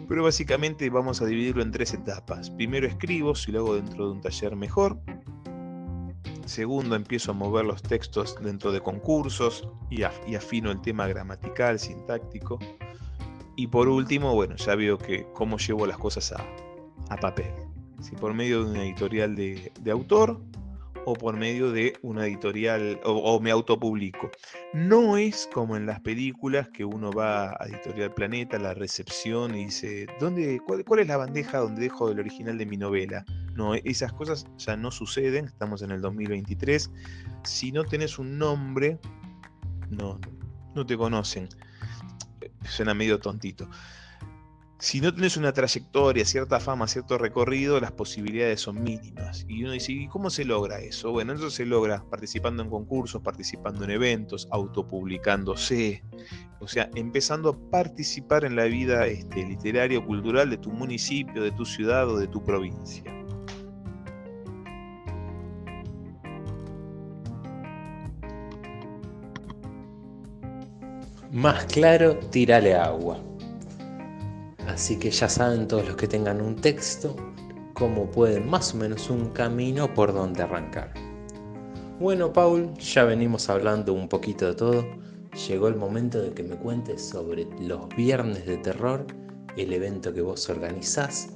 Pero 0.09 0.23
básicamente 0.23 0.89
vamos 0.91 1.21
a 1.23 1.27
dividirlo 1.27 1.63
en 1.63 1.73
tres 1.73 1.95
etapas. 1.95 2.51
Primero 2.51 2.87
escribo, 2.87 3.35
si 3.35 3.53
lo 3.53 3.61
hago 3.61 3.75
dentro 3.77 4.07
de 4.07 4.13
un 4.13 4.21
taller 4.21 4.55
mejor. 4.55 5.01
Segundo, 6.45 6.95
empiezo 6.95 7.33
a 7.33 7.35
mover 7.35 7.65
los 7.65 7.83
textos 7.83 8.37
dentro 8.41 8.71
de 8.71 8.81
concursos 8.81 9.69
y, 9.91 10.05
afino 10.05 10.71
el 10.71 10.81
tema 10.81 11.09
gramatical, 11.09 11.79
sintáctico. 11.81 12.61
Y 13.57 13.67
por 13.67 13.89
último, 13.89 14.35
bueno, 14.35 14.55
ya 14.57 14.77
veo 14.77 14.97
que 14.97 15.27
cómo 15.33 15.59
llevo 15.59 15.87
las 15.87 15.99
cosas 15.99 16.33
a, 16.33 17.17
papel. 17.17 17.53
Si 18.01 18.15
por 18.17 18.35
medio 18.35 18.65
de 18.65 18.71
una 18.71 18.85
editorial 18.85 19.35
de 19.35 19.91
autor 19.91 20.41
o 21.07 21.15
por 21.15 21.37
medio 21.37 21.71
de 21.71 21.97
una 22.03 22.27
editorial 22.27 23.01
o, 23.05 23.41
me 23.41 23.53
autopublico. 23.53 24.29
No 24.75 25.17
es 25.17 25.49
como 25.55 25.77
en 25.77 25.87
las 25.87 26.01
películas 26.01 26.69
que 26.71 26.85
uno 26.85 27.13
va 27.13 27.51
a 27.53 27.67
Editorial 27.67 28.13
Planeta, 28.13 28.59
la 28.59 28.75
recepción 28.75 29.55
y 29.55 29.67
dice, 29.67 30.09
¿dónde, 30.19 30.61
cuál, 30.67 30.99
es 30.99 31.07
la 31.07 31.17
bandeja 31.17 31.59
donde 31.59 31.83
dejo 31.83 32.11
el 32.11 32.19
original 32.19 32.59
de 32.59 32.67
mi 32.67 32.77
novela? 32.77 33.25
No, 33.55 33.77
esas 33.77 34.13
cosas 34.13 34.47
ya 34.59 34.77
no 34.77 34.91
suceden, 34.91 35.45
estamos 35.45 35.81
en 35.83 35.93
el 35.93 36.01
2023. 36.01 36.91
Si 37.45 37.71
no 37.71 37.85
tenés 37.85 38.19
un 38.19 38.37
nombre, 38.37 38.99
no, 39.89 40.19
no 40.75 40.85
te 40.85 40.97
conocen. 40.97 41.49
Suena 42.65 42.95
medio 42.95 43.21
tontito 43.21 43.69
si 44.79 45.01
no 45.01 45.15
tenés 45.15 45.39
una 45.39 45.53
trayectoria, 45.53 46.25
cierta 46.27 46.61
fama, 46.61 46.87
cierto 46.87 47.17
recorrido, 47.17 47.81
las 47.81 47.93
posibilidades 47.93 48.61
son 48.61 48.83
mínimas. 48.83 49.47
Y 49.49 49.63
uno 49.65 49.73
dice, 49.73 49.93
¿y 49.93 50.07
cómo 50.09 50.29
se 50.29 50.45
logra 50.45 50.81
eso? 50.81 51.13
Bueno, 51.13 51.33
eso 51.33 51.49
se 51.49 51.65
logra 51.65 52.05
participando 52.11 52.63
en 52.63 52.69
concursos, 52.69 53.23
participando 53.23 53.85
en 53.85 53.91
eventos, 53.91 54.47
autopublicándose, 54.51 56.03
o 56.61 56.69
sea, 56.69 56.91
empezando 56.95 57.51
a 57.51 57.71
participar 57.71 58.45
en 58.45 58.55
la 58.55 58.65
vida 58.65 59.07
este, 59.07 59.47
literaria 59.47 59.99
o 59.99 60.05
cultural 60.05 60.51
de 60.51 60.59
tu 60.59 60.71
municipio, 60.71 61.43
de 61.43 61.53
tu 61.53 61.65
ciudad 61.65 62.09
o 62.11 62.19
de 62.19 62.29
tu 62.29 62.45
provincia. 62.45 63.05
Más 71.33 71.65
claro, 71.67 72.17
tírale 72.31 72.75
agua. 72.75 73.23
Así 74.77 74.99
que 74.99 75.11
ya 75.11 75.27
saben 75.27 75.67
todos 75.67 75.87
los 75.87 75.97
que 75.97 76.07
tengan 76.07 76.43
un 76.43 76.55
texto 76.55 77.17
cómo 77.73 78.11
pueden 78.11 78.47
más 78.47 78.75
o 78.75 78.77
menos 78.77 79.09
un 79.09 79.31
camino 79.31 79.95
por 79.95 80.13
donde 80.13 80.43
arrancar. 80.43 80.93
Bueno, 81.99 82.31
Paul, 82.31 82.75
ya 82.75 83.05
venimos 83.05 83.49
hablando 83.49 83.95
un 83.95 84.07
poquito 84.07 84.49
de 84.49 84.55
todo. 84.55 84.87
llegó 85.49 85.69
el 85.69 85.77
momento 85.77 86.21
de 86.21 86.31
que 86.33 86.43
me 86.43 86.57
cuentes 86.57 87.09
sobre 87.09 87.47
los 87.59 87.89
viernes 87.97 88.45
de 88.45 88.59
terror, 88.59 89.07
el 89.57 89.73
evento 89.73 90.13
que 90.13 90.21
vos 90.21 90.47
organizás, 90.51 91.31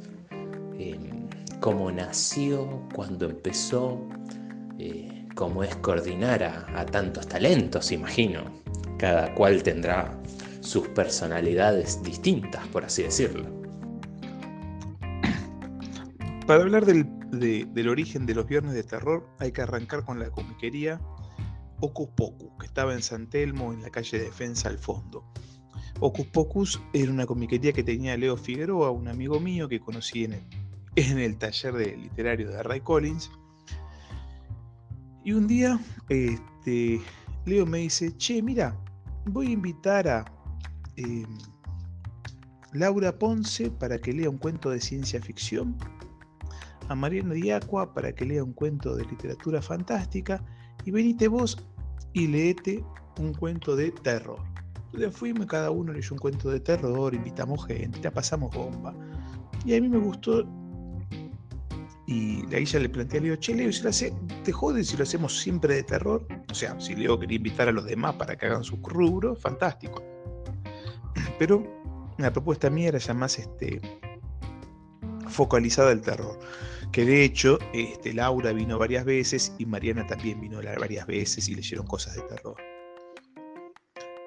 em, 0.78 1.26
cómo 1.60 1.90
nació, 1.90 2.68
cuándo 2.94 3.24
empezó, 3.24 4.06
eh, 4.78 5.26
cómo 5.34 5.64
es 5.64 5.74
coordinar 5.76 6.42
a, 6.42 6.66
a 6.78 6.84
tantos 6.84 7.26
talentos, 7.26 7.90
imagino. 7.90 8.42
Cada 8.98 9.34
cual 9.34 9.62
tendrá 9.62 10.20
sus 10.60 10.88
personalidades 10.88 12.02
distintas, 12.02 12.66
por 12.68 12.84
así 12.84 13.02
decirlo. 13.02 13.48
Para 16.46 16.62
hablar 16.62 16.84
del, 16.84 17.06
del, 17.30 17.88
origen 17.88 18.26
de 18.26 18.34
los 18.34 18.46
viernes 18.46 18.74
de 18.74 18.82
terror, 18.82 19.28
hay 19.38 19.52
que 19.52 19.62
arrancar 19.62 20.04
con 20.04 20.18
la 20.18 20.30
comiquería 20.30 21.00
Ocus 21.80 22.08
Pocus, 22.16 22.50
que 22.58 22.66
estaba 22.66 22.92
en 22.92 23.02
San 23.02 23.28
Telmo, 23.28 23.72
en 23.72 23.82
la 23.82 23.90
calle 23.90 24.18
Defensa 24.18 24.68
al 24.68 24.78
fondo. 24.78 25.24
Ocus 26.00 26.26
Pocus 26.26 26.80
era 26.92 27.10
una 27.10 27.26
comiquería 27.26 27.72
que 27.72 27.82
tenía 27.82 28.16
Leo 28.16 28.36
Figueroa, 28.36 28.90
un 28.90 29.08
amigo 29.08 29.38
mío 29.40 29.68
que 29.68 29.80
conocí 29.80 30.24
en 30.24 30.34
el, 30.34 30.44
en 30.96 31.18
el 31.18 31.38
taller 31.38 31.74
de 31.74 31.96
literario 31.96 32.50
de 32.50 32.62
Ray 32.62 32.80
Collins. 32.80 33.30
Y 35.24 35.32
un 35.32 35.46
día, 35.46 35.78
este, 36.08 37.00
Leo 37.44 37.66
me 37.66 37.78
dice, 37.78 38.16
che, 38.16 38.42
mira, 38.42 38.76
voy 39.26 39.48
a 39.48 39.50
invitar 39.50 40.08
a 40.08 40.39
eh, 41.00 41.26
Laura 42.72 43.18
Ponce 43.18 43.70
para 43.70 43.98
que 43.98 44.12
lea 44.12 44.30
un 44.30 44.38
cuento 44.38 44.70
de 44.70 44.80
ciencia 44.80 45.20
ficción, 45.20 45.76
a 46.88 46.94
Mariano 46.94 47.34
Diacua 47.34 47.94
para 47.94 48.12
que 48.12 48.24
lea 48.24 48.42
un 48.42 48.52
cuento 48.52 48.96
de 48.96 49.04
literatura 49.04 49.62
fantástica, 49.62 50.44
y 50.84 50.90
venite 50.90 51.28
vos 51.28 51.58
y 52.12 52.26
leete 52.26 52.84
un 53.18 53.34
cuento 53.34 53.76
de 53.76 53.90
terror. 53.90 54.40
Entonces 54.92 55.16
fuimos, 55.16 55.46
cada 55.46 55.70
uno 55.70 55.92
leyó 55.92 56.12
un 56.12 56.18
cuento 56.18 56.50
de 56.50 56.60
terror, 56.60 57.14
invitamos 57.14 57.64
gente, 57.66 58.00
la 58.02 58.10
pasamos 58.10 58.54
bomba. 58.54 58.94
Y 59.64 59.74
a 59.76 59.80
mí 59.80 59.88
me 59.88 59.98
gustó. 59.98 60.44
Y 62.06 62.42
ahí 62.52 62.64
ya 62.64 62.80
le 62.80 62.88
planteé 62.88 63.20
a 63.20 63.22
Leo, 63.22 63.36
che, 63.36 63.54
Leo, 63.54 63.70
si 63.72 63.84
lo 63.84 63.90
hace, 63.90 64.12
¿te 64.42 64.50
jode 64.50 64.82
si 64.82 64.96
lo 64.96 65.04
hacemos 65.04 65.38
siempre 65.38 65.76
de 65.76 65.84
terror? 65.84 66.26
O 66.50 66.54
sea, 66.54 66.78
si 66.80 66.96
Leo 66.96 67.20
quería 67.20 67.36
invitar 67.36 67.68
a 67.68 67.72
los 67.72 67.84
demás 67.84 68.16
para 68.16 68.36
que 68.36 68.46
hagan 68.46 68.64
su 68.64 68.76
rubro, 68.78 69.36
fantástico. 69.36 70.02
Pero 71.40 71.64
la 72.18 72.30
propuesta 72.30 72.68
mía 72.68 72.88
era 72.88 72.98
ya 72.98 73.14
más 73.14 73.38
este, 73.38 73.80
focalizada 75.26 75.90
al 75.90 76.02
terror. 76.02 76.38
Que 76.92 77.06
de 77.06 77.24
hecho, 77.24 77.58
este, 77.72 78.12
Laura 78.12 78.52
vino 78.52 78.78
varias 78.78 79.06
veces 79.06 79.54
y 79.56 79.64
Mariana 79.64 80.06
también 80.06 80.38
vino 80.38 80.60
varias 80.78 81.06
veces 81.06 81.48
y 81.48 81.54
leyeron 81.54 81.86
cosas 81.86 82.16
de 82.16 82.22
terror. 82.24 82.56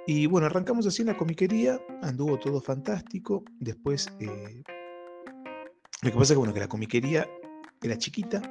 Y 0.08 0.26
bueno, 0.26 0.48
arrancamos 0.48 0.88
así 0.88 1.04
en 1.04 1.10
la 1.10 1.16
comiquería, 1.16 1.80
anduvo 2.02 2.40
todo 2.40 2.60
fantástico. 2.60 3.44
Después, 3.60 4.12
eh, 4.20 4.64
lo 6.02 6.10
que 6.10 6.18
pasa 6.18 6.24
es 6.24 6.32
que, 6.32 6.38
bueno, 6.38 6.54
que 6.56 6.62
la 6.62 6.68
comiquería 6.68 7.30
era 7.84 7.96
chiquita, 7.96 8.42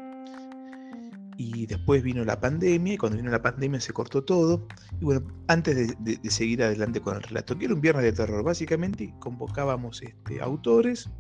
y 1.43 1.67
después 1.67 2.03
vino 2.03 2.25
la 2.25 2.41
pandemia, 2.41 2.95
y 2.95 2.97
cuando 2.97 3.19
vino 3.19 3.31
la 3.31 3.43
pandemia 3.43 3.81
se 3.81 3.93
cortó 3.93 4.23
todo. 4.23 4.67
Y 5.01 5.05
bueno, 5.05 5.23
antes 5.49 5.97
de, 5.99 6.31
seguir 6.31 6.63
adelante 6.63 7.01
con 7.01 7.17
el 7.17 7.23
relato, 7.23 7.59
que 7.59 7.65
era 7.65 7.75
un 7.75 7.81
viernes 7.81 8.05
de 8.05 8.13
terror, 8.13 8.45
básicamente 8.45 9.13
convocábamos 9.19 10.03
este, 10.03 10.41
autores, 10.41 11.11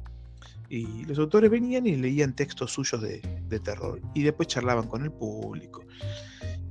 y 0.69 1.05
los 1.07 1.19
autores 1.19 1.51
venían 1.51 1.87
y 1.87 1.97
leían 1.97 2.35
textos 2.35 2.73
suyos 2.73 3.03
de, 3.03 3.21
terror, 3.61 4.01
y 4.15 4.23
después 4.23 4.49
charlaban 4.49 4.87
con 4.87 5.03
el 5.03 5.11
público. 5.11 5.85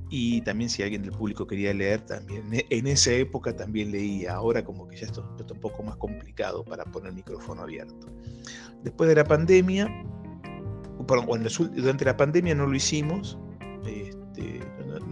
Y 0.08 0.42
también 0.42 0.68
si 0.68 0.82
alguien 0.82 1.02
del 1.02 1.12
público 1.12 1.46
quería 1.46 1.72
leer, 1.72 2.00
también 2.02 2.44
en 2.50 2.86
esa 2.86 3.12
época 3.12 3.54
también 3.54 3.92
leía, 3.92 4.34
ahora 4.34 4.64
como 4.64 4.88
que 4.88 4.96
ya 4.96 5.06
esto 5.06 5.36
está 5.38 5.54
un 5.54 5.60
poco 5.60 5.82
más 5.82 5.96
complicado 5.96 6.64
para 6.64 6.84
poner 6.84 7.10
el 7.10 7.16
micrófono 7.16 7.62
abierto. 7.62 8.06
Después 8.82 9.08
de 9.08 9.14
la 9.14 9.24
pandemia, 9.24 9.88
durante 11.74 12.04
la 12.04 12.16
pandemia 12.16 12.54
no 12.54 12.66
lo 12.66 12.74
hicimos, 12.74 13.38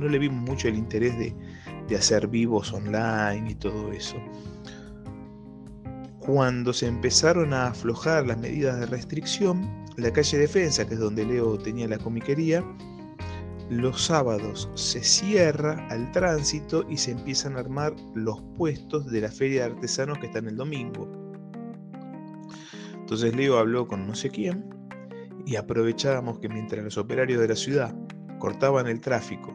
no, 0.00 0.08
le 0.08 0.18
vimos 0.18 0.42
mucho 0.42 0.68
el 0.68 0.76
interés 0.76 1.16
de, 1.18 1.34
hacer 1.96 2.28
vivos 2.28 2.72
online 2.72 3.50
y 3.50 3.54
todo 3.56 3.90
eso. 3.90 4.16
Cuando 6.20 6.72
se 6.72 6.86
empezaron 6.86 7.52
a 7.52 7.68
aflojar 7.68 8.26
las 8.26 8.38
medidas 8.38 8.78
de 8.78 8.86
restricción, 8.86 9.68
la 9.96 10.12
calle 10.12 10.38
Defensa, 10.38 10.86
que 10.86 10.94
es 10.94 11.00
donde 11.00 11.26
Leo 11.26 11.58
tenía 11.58 11.88
la 11.88 11.98
comiquería, 11.98 12.64
los 13.70 14.02
sábados 14.02 14.68
se 14.74 15.02
cierra 15.02 15.86
al 15.90 16.10
tránsito 16.12 16.84
y 16.88 16.96
se 16.96 17.12
empiezan 17.12 17.56
a 17.56 17.60
armar 17.60 17.94
los 18.14 18.40
puestos 18.56 19.06
de 19.10 19.20
la 19.22 19.30
feria 19.30 19.62
de 19.62 19.74
artesanos 19.74 20.18
que 20.18 20.26
están 20.26 20.46
el 20.46 20.56
domingo. 20.56 21.08
Entonces 22.94 23.34
Leo 23.34 23.58
habló 23.58 23.88
con 23.88 24.06
no 24.06 24.14
sé 24.14 24.30
quién 24.30 24.64
y 25.46 25.56
aprovechábamos 25.56 26.38
que 26.38 26.48
mientras 26.48 26.84
los 26.84 26.98
operarios 26.98 27.40
de 27.40 27.48
la 27.48 27.56
ciudad 27.56 27.94
cortaban 28.38 28.86
el 28.86 29.00
tráfico 29.00 29.52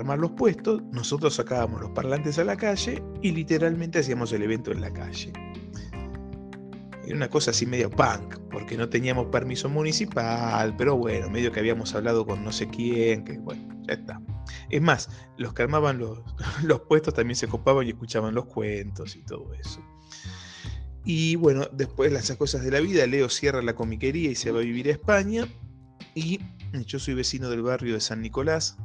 armar 0.00 0.18
los 0.18 0.32
puestos, 0.32 0.82
nosotros 0.92 1.34
sacábamos 1.34 1.80
los 1.80 1.90
parlantes 1.90 2.38
a 2.38 2.44
la 2.44 2.56
calle 2.56 3.02
y 3.22 3.32
literalmente 3.32 4.00
hacíamos 4.00 4.32
el 4.32 4.42
evento 4.42 4.72
en 4.72 4.80
la 4.80 4.92
calle. 4.92 5.32
Era 7.04 7.16
una 7.16 7.28
cosa 7.28 7.50
así 7.50 7.66
medio 7.66 7.90
punk, 7.90 8.36
porque 8.50 8.76
no 8.76 8.88
teníamos 8.88 9.26
permiso 9.26 9.68
municipal, 9.68 10.76
pero 10.76 10.96
bueno, 10.96 11.28
medio 11.28 11.50
que 11.50 11.60
habíamos 11.60 11.94
hablado 11.94 12.24
con 12.24 12.44
no 12.44 12.52
sé 12.52 12.68
quién, 12.68 13.24
que 13.24 13.38
bueno, 13.38 13.62
ya 13.86 13.94
está. 13.94 14.20
Es 14.68 14.80
más, 14.80 15.08
los 15.36 15.52
que 15.52 15.62
armaban 15.62 15.98
los, 15.98 16.20
los 16.62 16.80
puestos 16.82 17.14
también 17.14 17.36
se 17.36 17.48
copaban 17.48 17.86
y 17.86 17.90
escuchaban 17.90 18.34
los 18.34 18.46
cuentos 18.46 19.16
y 19.16 19.22
todo 19.22 19.52
eso. 19.54 19.80
Y 21.04 21.36
bueno, 21.36 21.66
después 21.72 22.12
las 22.12 22.30
cosas 22.36 22.62
de 22.62 22.70
la 22.70 22.80
vida, 22.80 23.06
Leo 23.06 23.28
cierra 23.28 23.62
la 23.62 23.74
comiquería 23.74 24.30
y 24.30 24.34
se 24.34 24.52
va 24.52 24.60
a 24.60 24.62
vivir 24.62 24.88
a 24.88 24.92
España. 24.92 25.48
Y 26.14 26.40
yo 26.86 26.98
soy 26.98 27.14
vecino 27.14 27.50
del 27.50 27.62
barrio 27.62 27.94
de 27.94 28.00
San 28.00 28.20
Nicolás. 28.20 28.76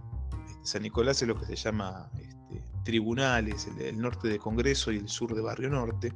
San 0.65 0.81
Nicolás 0.81 1.21
es 1.21 1.27
lo 1.27 1.39
que 1.39 1.45
se 1.45 1.55
llama 1.55 2.09
este, 2.15 2.63
tribunales, 2.83 3.67
el, 3.79 3.99
norte 3.99 4.27
de 4.27 4.39
Congreso 4.39 4.91
y 4.91 4.97
el 4.97 5.07
sur 5.07 5.35
de 5.35 5.41
Barrio 5.41 5.69
Norte. 5.69 6.11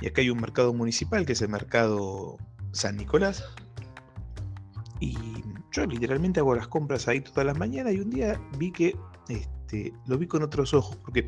Y 0.00 0.06
acá 0.06 0.20
hay 0.20 0.30
un 0.30 0.40
mercado 0.40 0.74
municipal 0.74 1.24
que 1.24 1.32
es 1.32 1.42
el 1.42 1.48
mercado 1.48 2.36
San 2.72 2.96
Nicolás. 2.96 3.44
Y 5.00 5.16
yo 5.72 5.86
literalmente 5.86 6.40
hago 6.40 6.54
las 6.54 6.68
compras 6.68 7.08
ahí 7.08 7.20
todas 7.20 7.46
las 7.46 7.58
mañanas 7.58 7.94
y 7.94 8.00
un 8.00 8.10
día 8.10 8.40
vi 8.58 8.70
que 8.70 8.94
este, 9.28 9.94
lo 10.06 10.18
vi 10.18 10.26
con 10.26 10.42
otros 10.42 10.74
ojos, 10.74 10.96
porque 10.96 11.26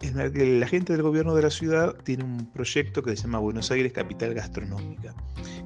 la 0.00 0.66
gente 0.66 0.92
del 0.92 1.02
gobierno 1.02 1.34
de 1.34 1.42
la 1.42 1.50
ciudad 1.50 1.96
tiene 2.04 2.24
un 2.24 2.46
proyecto 2.52 3.02
que 3.02 3.16
se 3.16 3.22
llama 3.22 3.38
Buenos 3.38 3.70
Aires 3.70 3.92
Capital 3.92 4.34
Gastronómica, 4.34 5.14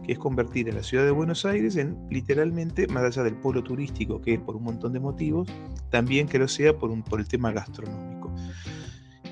que 0.04 0.12
es 0.12 0.18
convertir 0.18 0.70
a 0.70 0.74
la 0.74 0.82
ciudad 0.82 1.04
de 1.04 1.10
Buenos 1.10 1.44
Aires 1.44 1.76
en 1.76 1.98
literalmente, 2.10 2.86
más 2.86 3.02
allá 3.04 3.24
del 3.24 3.34
polo 3.34 3.62
turístico, 3.62 4.20
que 4.20 4.34
es 4.34 4.40
por 4.40 4.56
un 4.56 4.64
montón 4.64 4.92
de 4.92 5.00
motivos, 5.00 5.48
también 5.90 6.28
que 6.28 6.38
lo 6.38 6.48
sea 6.48 6.76
por, 6.76 6.90
un, 6.90 7.02
por 7.02 7.20
el 7.20 7.26
tema 7.26 7.52
gastronómico. 7.52 8.32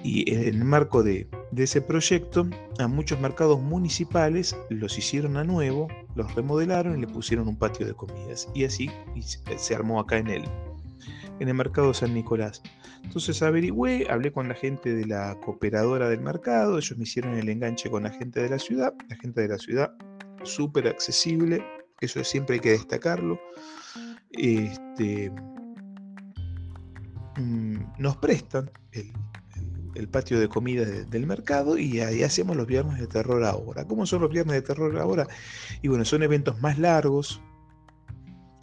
Y 0.03 0.33
en 0.33 0.43
el 0.43 0.65
marco 0.65 1.03
de, 1.03 1.29
de 1.51 1.65
ese 1.65 1.81
proyecto, 1.81 2.47
a 2.79 2.87
muchos 2.87 3.21
mercados 3.21 3.61
municipales 3.61 4.57
los 4.69 4.97
hicieron 4.99 5.37
a 5.37 5.45
nuevo, 5.45 5.89
los 6.15 6.35
remodelaron 6.35 6.97
y 6.97 7.01
le 7.01 7.09
pusieron 7.09 7.49
un 7.49 7.57
patio 7.57 7.87
de 7.87 7.95
comidas. 7.95 8.49
Y 8.55 8.65
así 8.65 8.91
se 9.57 9.75
armó 9.75 10.01
acá 10.01 10.19
en 10.19 10.29
el, 10.29 10.45
en 11.41 11.49
el 11.49 11.55
mercado 11.55 11.95
San 11.95 12.15
Nicolás. 12.15 12.63
Entonces 13.03 13.43
averigüé, 13.43 14.07
hablé 14.11 14.33
con 14.33 14.49
la 14.49 14.55
gente 14.55 14.95
de 14.95 15.07
la 15.07 15.39
cooperadora 15.41 16.09
del 16.09 16.21
mercado, 16.21 16.79
ellos 16.79 16.97
me 16.97 17.05
hicieron 17.05 17.35
el 17.35 17.49
enganche 17.49 17.91
con 17.91 18.03
la 18.03 18.11
gente 18.11 18.43
de 18.43 18.49
la 18.49 18.59
ciudad, 18.59 18.95
la 19.09 19.17
gente 19.17 19.43
de 19.43 19.49
la 19.49 19.59
ciudad 19.59 19.93
súper 20.45 20.89
accesible, 20.89 21.65
eso 22.01 22.23
siempre 22.25 22.55
hay 22.55 22.61
que 22.61 22.71
destacarlo. 22.71 23.41
Este, 24.31 25.31
mm, 27.37 27.79
nos 27.99 28.17
prestan 28.19 28.71
el, 28.93 29.13
patio 30.11 30.39
de 30.39 30.49
comida 30.49 30.85
del 30.85 31.27
mercado 31.27 31.77
y 31.77 32.01
ahí 32.01 32.23
hacemos 32.23 32.57
los 32.57 32.69
viernes 32.69 33.01
de 33.01 33.09
terror 33.09 33.43
ahora. 33.43 33.85
¿Cómo 33.85 34.07
son 34.07 34.23
los 34.23 34.31
viernes 34.31 34.55
de 34.55 34.63
terror 34.63 34.97
ahora? 34.97 35.27
Y 35.83 35.89
bueno, 35.89 36.05
son 36.05 36.23
eventos 36.23 36.61
más 36.61 36.79
largos, 36.79 37.43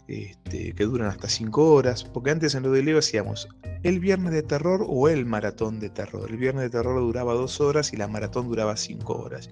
este, 0.08 0.72
que 0.72 0.84
duran 0.84 1.08
hasta 1.08 1.28
5 1.28 1.72
horas, 1.72 2.04
porque 2.04 2.30
antes 2.30 2.54
en 2.54 2.62
lo 2.62 2.70
de 2.70 2.82
Leo 2.82 2.98
hacíamos 2.98 3.48
el 3.82 4.00
viernes 4.00 4.32
de 4.32 4.42
terror 4.42 4.84
o 4.88 5.08
el 5.08 5.26
maratón 5.26 5.80
de 5.80 5.90
terror. 5.90 6.30
El 6.30 6.36
viernes 6.36 6.64
de 6.64 6.70
terror 6.70 7.00
duraba 7.00 7.34
2 7.34 7.60
horas 7.60 7.92
y 7.92 7.96
la 7.96 8.08
maratón 8.08 8.48
duraba 8.48 8.76
5 8.76 9.12
horas. 9.12 9.50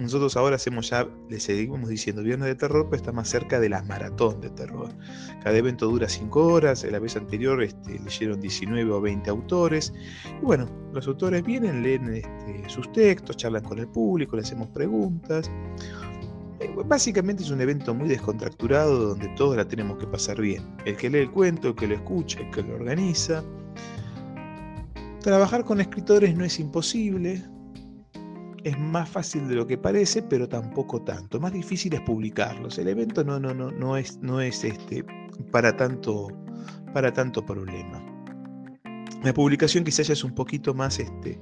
Nosotros 0.00 0.34
ahora 0.38 0.56
hacemos 0.56 0.88
ya, 0.88 1.06
le 1.28 1.40
seguimos 1.40 1.90
diciendo 1.90 2.22
viernes 2.22 2.48
de 2.48 2.54
terror, 2.54 2.86
pero 2.88 2.96
está 2.96 3.12
más 3.12 3.28
cerca 3.28 3.60
de 3.60 3.68
la 3.68 3.82
maratón 3.82 4.40
de 4.40 4.48
terror. 4.48 4.88
Cada 5.42 5.58
evento 5.58 5.88
dura 5.88 6.08
5 6.08 6.46
horas, 6.46 6.84
la 6.84 6.98
vez 6.98 7.16
anterior 7.16 7.62
este, 7.62 7.98
leyeron 7.98 8.40
19 8.40 8.90
o 8.90 9.00
20 9.02 9.28
autores. 9.28 9.92
Y 10.40 10.44
bueno, 10.44 10.66
los 10.94 11.06
autores 11.06 11.44
vienen, 11.44 11.82
leen 11.82 12.14
este, 12.14 12.66
sus 12.68 12.90
textos, 12.92 13.36
charlan 13.36 13.62
con 13.62 13.78
el 13.78 13.88
público, 13.88 14.36
le 14.36 14.42
hacemos 14.42 14.68
preguntas. 14.68 15.50
Eh, 16.60 16.70
básicamente 16.86 17.42
es 17.42 17.50
un 17.50 17.60
evento 17.60 17.94
muy 17.94 18.08
descontracturado 18.08 19.08
donde 19.08 19.28
todos 19.30 19.56
la 19.56 19.66
tenemos 19.66 19.98
que 19.98 20.06
pasar 20.06 20.40
bien. 20.40 20.62
El 20.84 20.96
que 20.96 21.08
lee 21.08 21.20
el 21.20 21.30
cuento, 21.30 21.68
el 21.68 21.74
que 21.74 21.88
lo 21.88 21.94
escucha, 21.94 22.40
el 22.40 22.50
que 22.50 22.62
lo 22.62 22.74
organiza. 22.74 23.42
Trabajar 25.20 25.64
con 25.64 25.80
escritores 25.80 26.36
no 26.36 26.44
es 26.44 26.60
imposible, 26.60 27.42
es 28.64 28.78
más 28.78 29.08
fácil 29.08 29.48
de 29.48 29.54
lo 29.54 29.66
que 29.66 29.78
parece, 29.78 30.22
pero 30.22 30.48
tampoco 30.48 31.02
tanto. 31.02 31.40
Más 31.40 31.52
difícil 31.52 31.94
es 31.94 32.00
publicarlos. 32.02 32.78
El 32.78 32.88
evento 32.88 33.24
no, 33.24 33.40
no, 33.40 33.54
no, 33.54 33.70
no 33.70 33.96
es, 33.96 34.18
no 34.18 34.40
es 34.40 34.64
este, 34.64 35.04
para, 35.50 35.76
tanto, 35.76 36.28
para 36.92 37.12
tanto 37.12 37.44
problema. 37.44 38.04
La 39.22 39.32
publicación 39.32 39.84
quizás 39.84 40.06
ya 40.08 40.12
es 40.12 40.24
un 40.24 40.34
poquito 40.34 40.74
más, 40.74 40.98
este, 40.98 41.40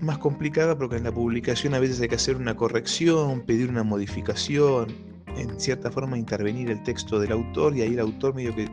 más 0.00 0.18
complicada 0.18 0.76
porque 0.76 0.96
en 0.96 1.04
la 1.04 1.12
publicación 1.12 1.74
a 1.74 1.78
veces 1.78 2.00
hay 2.00 2.08
que 2.08 2.14
hacer 2.14 2.36
una 2.36 2.56
corrección, 2.56 3.42
pedir 3.42 3.68
una 3.68 3.82
modificación, 3.82 4.88
en 5.36 5.60
cierta 5.60 5.90
forma 5.90 6.18
intervenir 6.18 6.70
el 6.70 6.82
texto 6.82 7.18
del 7.18 7.32
autor 7.32 7.76
y 7.76 7.82
ahí 7.82 7.94
el 7.94 8.00
autor 8.00 8.34
medio 8.34 8.54
que 8.54 8.68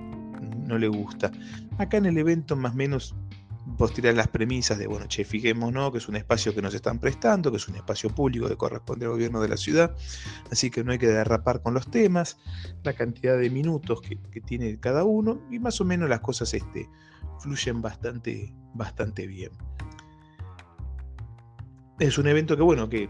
no 0.65 0.77
le 0.77 0.87
gusta. 0.87 1.31
Acá 1.77 1.97
en 1.97 2.05
el 2.05 2.17
evento 2.17 2.55
más 2.55 2.73
o 2.73 2.75
menos 2.75 3.15
vos 3.65 3.93
tirás 3.93 4.15
las 4.15 4.27
premisas 4.27 4.77
de, 4.77 4.87
bueno, 4.87 5.07
che, 5.07 5.23
fijémonos 5.23 5.91
que 5.91 5.97
es 5.97 6.07
un 6.07 6.15
espacio 6.15 6.53
que 6.53 6.61
nos 6.61 6.73
están 6.73 6.99
prestando, 6.99 7.51
que 7.51 7.57
es 7.57 7.67
un 7.67 7.75
espacio 7.75 8.09
público 8.09 8.47
que 8.47 8.55
corresponde 8.55 9.05
al 9.05 9.11
gobierno 9.11 9.41
de 9.41 9.49
la 9.49 9.57
ciudad, 9.57 9.95
así 10.51 10.69
que 10.69 10.83
no 10.83 10.91
hay 10.91 10.97
que 10.97 11.07
derrapar 11.07 11.61
con 11.61 11.73
los 11.73 11.89
temas, 11.89 12.37
la 12.83 12.93
cantidad 12.93 13.37
de 13.37 13.49
minutos 13.49 14.01
que, 14.01 14.15
tiene 14.41 14.79
cada 14.79 15.03
uno 15.03 15.41
y 15.49 15.59
más 15.59 15.81
o 15.81 15.85
menos 15.85 16.09
las 16.09 16.19
cosas 16.19 16.53
este, 16.53 16.87
fluyen 17.39 17.81
bastante, 17.81 18.53
bastante 18.73 19.27
bien. 19.27 19.51
Es 21.99 22.17
un 22.17 22.27
evento 22.27 22.57
que, 22.57 22.63
bueno, 22.63 22.89
que 22.89 23.09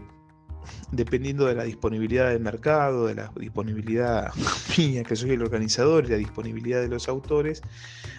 dependiendo 0.92 1.46
de 1.46 1.54
la 1.54 1.64
disponibilidad 1.64 2.30
del 2.30 2.40
mercado, 2.40 3.06
de 3.06 3.14
la 3.14 3.32
disponibilidad 3.36 4.32
mía, 4.78 5.02
que 5.02 5.16
soy 5.16 5.30
el 5.30 5.42
organizador, 5.42 6.04
y 6.06 6.08
la 6.08 6.16
disponibilidad 6.16 6.80
de 6.80 6.88
los 6.88 7.08
autores, 7.08 7.62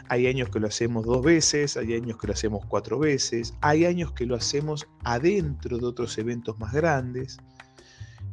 hay 0.10 0.28
años 0.28 0.50
que 0.50 0.60
lo 0.60 0.68
hacemos 0.68 1.06
dos 1.06 1.24
veces, 1.24 1.78
hay 1.78 1.94
años 1.94 2.18
que 2.18 2.28
lo 2.28 2.34
hacemos 2.34 2.66
cuatro 2.66 3.00
veces, 3.00 3.54
hay 3.62 3.86
años 3.86 4.12
que 4.14 4.26
lo 4.26 4.36
hacemos 4.36 4.88
adentro 5.04 5.78
de 5.78 5.86
otros 5.86 6.18
eventos 6.18 6.58
más 6.60 6.74
grandes. 6.74 7.38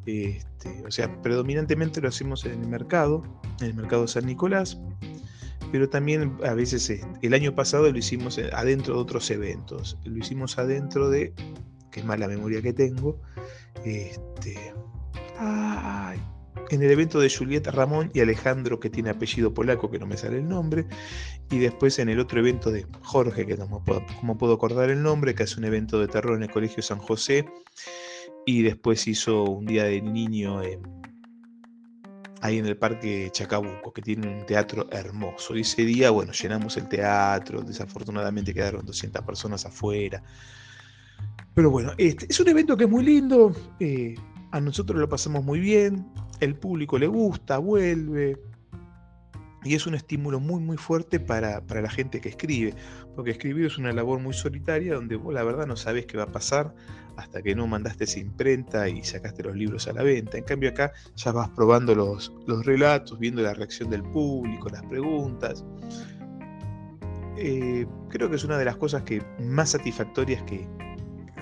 Este, 0.07 0.85
o 0.87 0.91
sea, 0.91 1.23
predominantemente 1.23 2.01
lo 2.01 2.09
hacemos 2.09 2.45
en 2.45 2.61
el 2.63 2.69
mercado, 2.69 3.23
en 3.61 3.69
el 3.69 3.75
mercado 3.75 4.07
San 4.07 4.27
Nicolás, 4.27 4.79
pero 5.73 5.89
también 5.89 6.37
a 6.45 6.53
veces 6.53 6.91
eh, 6.91 7.01
el 7.23 7.33
año 7.33 7.55
pasado 7.55 7.91
lo 7.91 7.99
hicimos 7.99 8.39
adentro 8.53 8.95
de 8.95 9.01
otros 9.01 9.31
eventos, 9.31 9.97
lo 10.05 10.19
hicimos 10.19 10.59
adentro 10.59 11.09
de, 11.09 11.33
que 11.95 12.01
es 12.01 12.07
más 12.07 12.19
la 12.19 12.27
memoria 12.27 12.61
que 12.61 12.73
tengo, 12.73 13.21
este, 13.85 14.75
en 16.71 16.83
el 16.83 16.91
evento 16.91 17.21
de 17.21 17.31
Julieta 17.31 17.71
Ramón 17.71 18.11
y 18.13 18.21
Alejandro, 18.21 18.81
que 18.81 18.91
tiene 18.91 19.11
apellido 19.11 19.55
polaco, 19.55 19.93
que 19.93 20.01
no 20.01 20.07
me 20.07 20.17
sale 20.17 20.39
el 20.39 20.49
nombre, 20.49 20.87
y 21.53 21.59
después 21.61 22.01
en 22.01 22.09
el 22.09 22.19
otro 22.19 22.41
evento 22.41 22.73
de 22.73 22.85
Jorge, 23.03 23.47
que 23.47 23.57
no 23.57 23.85
puedo, 23.85 24.05
como 24.19 24.37
puedo 24.37 24.55
acordar 24.55 24.91
el 24.91 25.05
nombre, 25.05 25.37
que 25.37 25.45
hace 25.45 25.61
un 25.61 25.67
evento 25.67 26.01
de 26.01 26.09
terror 26.09 26.37
en 26.37 26.43
el 26.43 26.51
Colegio 26.51 26.83
San 26.83 26.99
José, 26.99 27.45
y 28.45 28.63
después 28.63 29.07
hizo 29.07 29.45
un 29.45 29.67
día 29.67 29.85
de 29.85 30.03
niño 30.03 30.59
ahí 32.41 32.59
en 32.59 32.67
el 32.67 32.77
Parque 32.77 33.31
Chacabuco, 33.31 33.93
que 33.93 34.03
tiene 34.03 34.27
un 34.27 34.45
teatro 34.47 34.89
hermoso. 34.91 35.57
Y 35.57 35.61
ese 35.61 35.85
día, 35.85 36.11
bueno, 36.11 36.33
llenamos 36.33 36.77
el 36.77 36.89
teatro, 36.89 37.63
desafortunadamente 37.63 38.53
quedaron 38.53 38.85
200 38.85 39.23
personas 39.25 39.65
afuera. 39.65 40.25
Pero 41.55 41.71
bueno, 41.71 41.93
este 41.99 42.27
es 42.29 42.41
un 42.41 42.49
evento 42.49 42.77
que 42.77 42.85
es 42.85 42.91
muy 42.91 43.05
lindo, 43.05 43.53
eh, 43.79 44.15
a 44.51 44.61
nosotros 44.61 44.99
lo 44.99 45.09
pasamos 45.09 45.45
muy 45.45 45.61
bien, 45.61 46.07
el 46.41 46.57
público 46.57 46.99
le 46.99 47.07
gusta, 47.07 47.59
vuelve, 47.59 48.37
y 49.65 49.75
es 49.75 49.87
un 49.87 49.95
estímulo 49.95 50.41
muy 50.41 50.61
muy 50.61 50.77
fuerte 50.77 51.19
para, 51.19 51.63
la 51.69 51.91
gente 51.91 52.21
que 52.21 52.29
escribe, 52.29 52.75
porque 53.17 53.31
escribir 53.31 53.67
es 53.67 53.79
una 53.79 53.93
labor 53.93 54.21
muy 54.21 54.35
solitaria 54.35 54.95
donde 54.95 55.17
vos 55.17 55.33
la 55.33 55.43
verdad 55.43 55.67
no 55.67 55.77
sabes 55.77 56.07
qué 56.07 56.19
va 56.19 56.25
a 56.25 56.33
pasar 56.33 56.75
hasta 57.17 57.43
que 57.43 57.55
no 57.55 57.67
mandaste 57.67 58.05
esa 58.05 58.19
imprenta 58.19 58.89
y 58.89 59.03
sacaste 59.05 59.45
los 59.45 59.57
libros 59.57 59.87
a 59.87 59.93
la 59.93 60.03
venta. 60.03 60.37
En 60.37 60.45
cambio 60.45 60.71
acá 60.71 60.93
ya 61.15 61.31
vas 61.31 61.49
probando 61.51 61.95
los, 61.95 62.33
los 62.47 62.67
relatos, 62.67 63.19
viendo 63.19 63.41
la 63.41 63.55
reacción 63.55 63.89
del 63.89 64.03
público, 64.03 64.69
las 64.69 64.83
preguntas. 64.83 65.65
Eh, 67.37 67.87
creo 68.11 68.29
que 68.29 68.37
es 68.37 68.45
una 68.45 68.59
de 68.59 68.65
las 68.65 68.77
cosas 68.77 69.03
que 69.03 69.23
más 69.41 69.71
satisfactorias 69.71 70.43
que, 70.43 70.67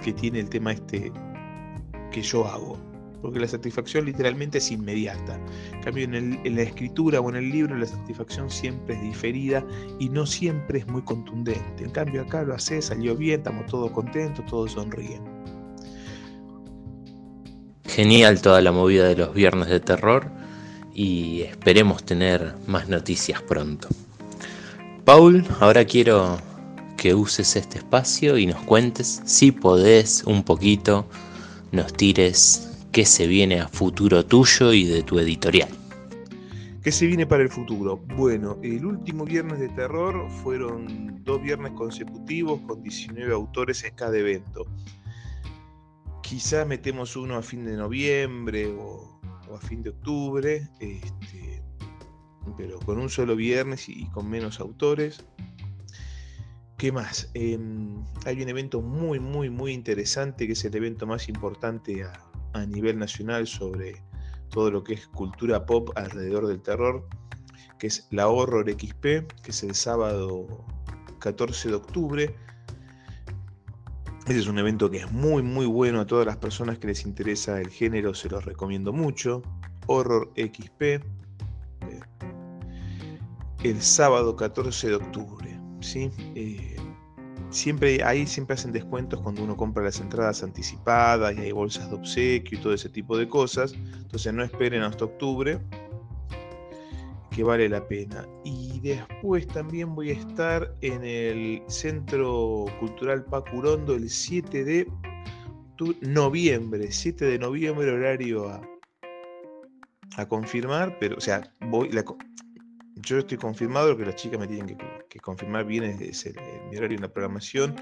que 0.02 0.12
tiene 0.12 0.40
el 0.40 0.48
tema 0.48 0.72
este 0.72 1.12
que 2.10 2.22
yo 2.22 2.46
hago. 2.46 2.78
Porque 3.22 3.38
la 3.38 3.46
satisfacción 3.46 4.06
literalmente 4.06 4.58
es 4.58 4.72
inmediata. 4.72 5.38
En 5.72 5.80
cambio, 5.80 6.04
en, 6.04 6.40
la 6.44 6.62
escritura 6.62 7.20
o 7.20 7.30
en 7.30 7.36
el 7.36 7.50
libro 7.50 7.76
la 7.76 7.86
satisfacción 7.86 8.50
siempre 8.50 8.96
es 8.96 9.02
diferida 9.02 9.64
y 10.00 10.08
no 10.08 10.26
siempre 10.26 10.80
es 10.80 10.88
muy 10.88 11.02
contundente. 11.02 11.84
En 11.84 11.90
cambio, 11.90 12.22
acá 12.22 12.42
lo 12.42 12.54
hace, 12.54 12.82
salió 12.82 13.16
bien, 13.16 13.38
estamos 13.38 13.66
todos 13.66 13.92
contentos, 13.92 14.44
todos 14.46 14.72
sonríen. 14.72 15.22
Genial 17.84 18.42
toda 18.42 18.60
la 18.60 18.72
movida 18.72 19.06
de 19.06 19.16
los 19.16 19.32
viernes 19.34 19.68
de 19.68 19.78
terror 19.78 20.28
y 20.92 21.42
esperemos 21.42 22.02
tener 22.02 22.54
más 22.66 22.88
noticias 22.88 23.40
pronto. 23.42 23.88
Paul, 25.04 25.44
ahora 25.60 25.84
quiero 25.84 26.38
que 27.02 27.16
uses 27.16 27.56
este 27.56 27.78
espacio 27.78 28.38
y 28.38 28.46
nos 28.46 28.62
cuentes, 28.62 29.22
si 29.24 29.50
podés, 29.50 30.22
un 30.22 30.44
poquito, 30.44 31.04
nos 31.72 31.92
tires 31.92 32.78
qué 32.92 33.04
se 33.04 33.26
viene 33.26 33.58
a 33.58 33.66
futuro 33.66 34.24
tuyo 34.24 34.72
y 34.72 34.84
de 34.84 35.02
tu 35.02 35.18
editorial. 35.18 35.68
¿Qué 36.80 36.92
se 36.92 37.08
viene 37.08 37.26
para 37.26 37.42
el 37.42 37.48
futuro? 37.48 37.96
Bueno, 38.16 38.56
el 38.62 38.86
último 38.86 39.24
viernes 39.24 39.58
de 39.58 39.68
terror 39.70 40.30
fueron 40.44 41.24
dos 41.24 41.42
viernes 41.42 41.72
consecutivos 41.72 42.60
con 42.68 42.84
19 42.84 43.34
autores 43.34 43.82
en 43.82 43.96
cada 43.96 44.16
evento. 44.16 44.64
Quizás 46.22 46.68
metemos 46.68 47.16
uno 47.16 47.34
a 47.34 47.42
fin 47.42 47.64
de 47.64 47.76
noviembre 47.76 48.68
o, 48.78 49.20
a 49.52 49.58
fin 49.58 49.82
de 49.82 49.90
octubre, 49.90 50.68
este, 50.78 51.64
pero 52.56 52.78
con 52.78 53.00
un 53.00 53.08
solo 53.08 53.34
viernes 53.34 53.88
y 53.88 54.06
con 54.10 54.30
menos 54.30 54.60
autores. 54.60 55.24
¿Qué 56.82 56.90
más? 56.90 57.30
Em, 57.34 58.04
hay 58.26 58.42
un 58.42 58.48
evento 58.48 58.82
muy, 58.82 59.20
muy, 59.20 59.50
muy 59.50 59.72
interesante 59.72 60.48
que 60.48 60.54
es 60.54 60.64
el 60.64 60.74
evento 60.74 61.06
más 61.06 61.28
importante 61.28 62.02
a, 62.02 62.66
nivel 62.66 62.98
nacional 62.98 63.46
sobre 63.46 64.02
todo 64.50 64.68
lo 64.72 64.82
que 64.82 64.94
es 64.94 65.06
cultura 65.06 65.64
pop 65.64 65.90
alrededor 65.94 66.48
del 66.48 66.60
terror, 66.60 67.06
que 67.78 67.86
es 67.86 68.08
la 68.10 68.26
Horror 68.26 68.68
XP, 68.68 69.00
que 69.00 69.50
es 69.50 69.62
el 69.62 69.76
sábado 69.76 70.66
14 71.20 71.68
de 71.68 71.74
octubre. 71.76 72.34
Ese 74.26 74.40
es 74.40 74.48
un 74.48 74.58
evento 74.58 74.90
que 74.90 74.96
es 74.96 75.12
muy, 75.12 75.44
muy 75.44 75.66
bueno 75.66 76.00
a 76.00 76.06
todas 76.08 76.26
las 76.26 76.38
personas 76.38 76.78
que 76.78 76.88
les 76.88 77.06
interesa 77.06 77.60
el 77.60 77.68
género, 77.68 78.12
se 78.12 78.28
los 78.28 78.44
recomiendo 78.44 78.92
mucho. 78.92 79.40
Horror 79.86 80.32
XP, 80.34 80.82
eh, 80.82 81.00
el 83.62 83.80
sábado 83.80 84.34
14 84.34 84.88
de 84.88 84.94
octubre. 84.96 85.62
¿sí? 85.82 86.10
Eh, 86.34 86.71
siempre 87.52 88.02
ahí 88.02 88.26
siempre 88.26 88.54
hacen 88.54 88.72
descuentos 88.72 89.20
cuando 89.20 89.44
uno 89.44 89.56
compra 89.56 89.84
las 89.84 90.00
entradas 90.00 90.42
anticipadas 90.42 91.36
y 91.36 91.40
hay 91.40 91.52
bolsas 91.52 91.88
de 91.88 91.96
obsequio 91.96 92.58
y 92.58 92.62
todo 92.62 92.74
ese 92.74 92.88
tipo 92.88 93.16
de 93.16 93.28
cosas. 93.28 93.74
Entonces 93.74 94.32
no 94.32 94.42
esperen 94.42 94.82
hasta 94.82 95.04
octubre, 95.04 95.60
que 97.30 97.44
vale 97.44 97.68
la 97.68 97.86
pena. 97.86 98.26
Y 98.44 98.80
después 98.80 99.46
también 99.46 99.94
voy 99.94 100.10
a 100.10 100.14
estar 100.14 100.74
en 100.80 101.04
el 101.04 101.62
Centro 101.68 102.66
Cultural 102.80 103.24
Pacurondo 103.24 103.94
el 103.94 104.08
7 104.08 104.64
de 104.64 104.88
noviembre, 106.00 106.90
7 106.90 107.24
de 107.24 107.38
noviembre 107.38 107.90
horario 107.90 108.48
a, 108.48 108.62
a 110.16 110.28
confirmar, 110.28 110.96
pero 111.00 111.16
o 111.16 111.20
sea, 111.20 111.52
voy, 111.68 111.90
yo 112.96 113.18
estoy 113.18 113.38
confirmado, 113.38 113.90
lo 113.90 113.96
que 113.96 114.04
las 114.04 114.16
chicas 114.16 114.38
me 114.38 114.46
tienen 114.46 114.76
que, 115.08 115.20
confirmar 115.20 115.64
bien 115.64 115.84
es, 115.84 116.26
el, 116.26 116.36
mi 116.70 116.76
horario 116.76 116.96
en 116.96 117.02
la 117.02 117.12
programación. 117.12 117.76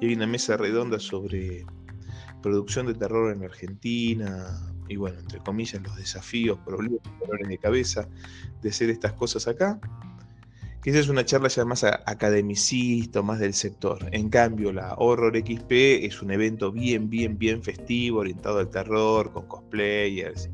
Y 0.00 0.06
hay 0.06 0.14
una 0.14 0.26
mesa 0.26 0.56
redonda 0.56 0.98
sobre 0.98 1.64
producción 2.42 2.86
de 2.86 2.94
terror 2.94 3.32
en 3.32 3.44
Argentina. 3.44 4.60
Y 4.88 4.96
bueno, 4.96 5.18
entre 5.18 5.38
comillas, 5.40 5.82
los 5.82 5.96
desafíos, 5.96 6.58
problemas, 6.64 7.00
dolores 7.20 7.48
de 7.48 7.58
cabeza 7.58 8.08
de 8.62 8.70
hacer 8.70 8.90
estas 8.90 9.12
cosas 9.12 9.46
acá. 9.48 9.80
Que 10.82 10.90
esa 10.90 10.98
es 10.98 11.08
una 11.08 11.24
charla 11.24 11.48
ya 11.48 11.64
más 11.64 11.84
academicista, 11.84 13.22
más 13.22 13.38
del 13.38 13.54
sector. 13.54 14.06
En 14.12 14.28
cambio, 14.28 14.70
la 14.70 14.94
Horror 14.98 15.34
XP 15.36 15.72
es 16.04 16.20
un 16.20 16.30
evento 16.30 16.70
bien, 16.70 17.08
bien, 17.08 17.38
bien 17.38 17.62
festivo, 17.62 18.20
orientado 18.20 18.58
al 18.58 18.68
terror, 18.68 19.32
con 19.32 19.46
cosplayers 19.46 20.50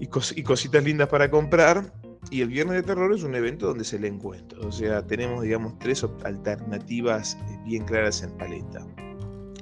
y, 0.00 0.08
y 0.40 0.42
cositas 0.42 0.82
lindas 0.82 1.08
para 1.08 1.30
comprar 1.30 1.92
y 2.30 2.40
el 2.40 2.48
Viernes 2.48 2.76
de 2.76 2.82
Terror 2.82 3.12
es 3.12 3.22
un 3.22 3.34
evento 3.34 3.66
donde 3.66 3.84
se 3.84 3.98
le 3.98 4.08
encuentra. 4.08 4.58
O 4.60 4.72
sea, 4.72 5.06
tenemos, 5.06 5.42
digamos, 5.42 5.78
tres 5.78 6.04
alternativas 6.24 7.36
eh, 7.48 7.58
bien 7.64 7.84
claras 7.84 8.22
en 8.22 8.30
paleta. 8.32 8.86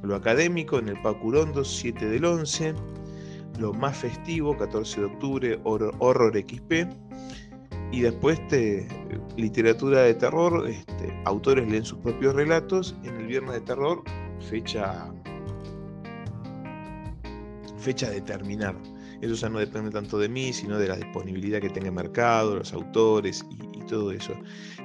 Lo 0.03 0.17
académico 0.17 0.79
en 0.79 0.89
el 0.89 1.01
Pacurondo, 1.03 1.65
7 1.65 2.07
del 2.07 2.25
11. 2.25 2.75
Lo 3.59 3.73
más 3.73 3.97
festivo, 3.99 4.57
14 4.57 5.01
de 5.01 5.07
octubre, 5.07 5.61
Horror, 5.65 6.33
XP. 6.37 6.89
y 7.93 8.01
después 8.01 8.45
te, 8.49 8.89
literatura 9.37 10.03
de 10.03 10.15
terror, 10.15 10.67
este, 10.67 11.15
autores 11.27 11.71
leen 11.71 11.85
sus 11.85 11.99
propios 11.99 12.35
relatos, 12.35 12.97
en 13.05 13.15
el 13.17 13.27
Viernes 13.27 13.53
de 13.53 13.61
Terror, 13.61 14.03
fecha, 14.41 15.13
fecha 17.79 18.09
determinada. 18.09 18.81
Eso 19.23 19.35
ya 19.35 19.49
no 19.49 19.61
depende 19.61 19.91
tanto 19.91 20.19
de 20.19 20.29
mí, 20.29 20.53
sino 20.53 20.79
de 20.79 20.89
la 20.89 20.97
disponibilidad 20.97 21.61
que 21.61 21.71
tenga 21.71 21.87
el 21.87 21.95
mercado, 21.95 22.57
los 22.57 22.73
autores 22.73 23.47
y, 23.51 23.81
todo 23.87 24.11
eso. 24.11 24.33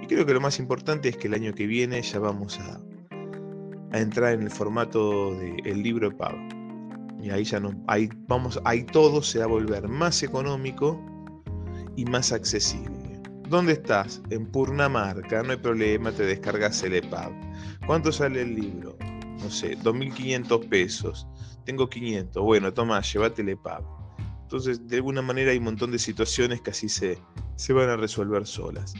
Y 0.02 0.06
creo 0.08 0.26
que 0.26 0.34
lo 0.34 0.42
más 0.42 0.60
importante 0.60 1.10
es 1.10 1.18
que 1.18 1.28
el 1.28 1.34
año 1.34 1.54
que 1.54 1.66
viene 1.66 2.02
ya 2.02 2.20
vamos 2.20 2.60
a, 2.60 2.82
a 3.92 4.00
entrar 4.00 4.34
en 4.34 4.44
el 4.44 4.52
formato 4.52 5.34
del 5.36 5.82
libro 5.82 6.10
de 6.10 6.16
pago. 6.16 6.38
Y 7.22 7.30
ahí 7.32 7.44
ya 7.44 7.60
no, 7.60 7.72
ahí 7.88 8.10
vamos, 8.28 8.60
ahí 8.64 8.84
todo 8.84 9.22
se 9.22 9.40
va 9.40 9.46
a 9.46 9.48
volver 9.48 9.88
más 9.88 10.22
económico 10.24 11.02
y 11.96 12.06
más 12.06 12.32
accesible. 12.32 13.22
¿Dónde 13.50 13.74
estás? 13.74 14.22
En 14.30 14.46
Purnamarca, 14.46 15.42
no 15.42 15.52
hay 15.52 15.58
problema, 15.58 16.12
te 16.12 16.24
descargas 16.24 16.84
el 16.84 16.96
EPUB. 16.96 17.34
¿Cuánto 17.86 18.12
sale 18.12 18.42
el 18.42 18.56
libro? 18.56 18.98
No 19.40 19.50
sé, 19.50 19.78
2.500 19.78 20.68
pesos. 20.68 21.28
Tengo 21.66 21.90
500. 21.90 22.44
Bueno, 22.44 22.74
toma, 22.74 23.02
llévate 23.02 23.42
el 23.42 23.50
EPUB. 23.50 23.97
Entonces, 24.48 24.88
de 24.88 24.96
alguna 24.96 25.22
manera 25.22 25.52
hay 25.52 25.58
un 25.58 25.66
montón 25.66 25.92
de 25.92 26.00
situaciones 26.00 26.62
que 26.62 26.70
así 26.70 26.88
se, 26.88 27.20
se 27.58 27.74
van 27.74 27.90
a 27.90 27.98
resolver 27.98 28.48
solas. 28.48 28.94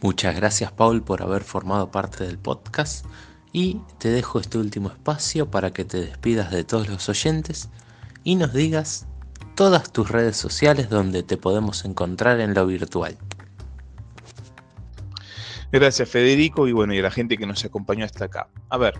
Muchas 0.00 0.34
gracias 0.34 0.72
Paul 0.72 1.04
por 1.04 1.22
haber 1.22 1.44
formado 1.44 1.88
parte 1.92 2.24
del 2.24 2.36
podcast 2.36 3.06
y 3.52 3.80
te 3.98 4.08
dejo 4.08 4.40
este 4.40 4.58
último 4.58 4.88
espacio 4.88 5.52
para 5.52 5.72
que 5.72 5.84
te 5.84 5.98
despidas 5.98 6.50
de 6.50 6.64
todos 6.64 6.88
los 6.88 7.08
oyentes 7.08 7.70
y 8.24 8.34
nos 8.34 8.52
digas 8.52 9.06
todas 9.54 9.92
tus 9.92 10.10
redes 10.10 10.36
sociales 10.36 10.90
donde 10.90 11.22
te 11.22 11.36
podemos 11.36 11.84
encontrar 11.84 12.40
en 12.40 12.54
lo 12.54 12.66
virtual. 12.66 13.16
Gracias 15.70 16.08
Federico 16.08 16.66
y 16.66 16.72
bueno, 16.72 16.92
y 16.92 16.98
a 16.98 17.02
la 17.02 17.12
gente 17.12 17.36
que 17.36 17.46
nos 17.46 17.64
acompañó 17.64 18.04
hasta 18.04 18.24
acá. 18.24 18.48
A 18.68 18.78
ver, 18.78 18.94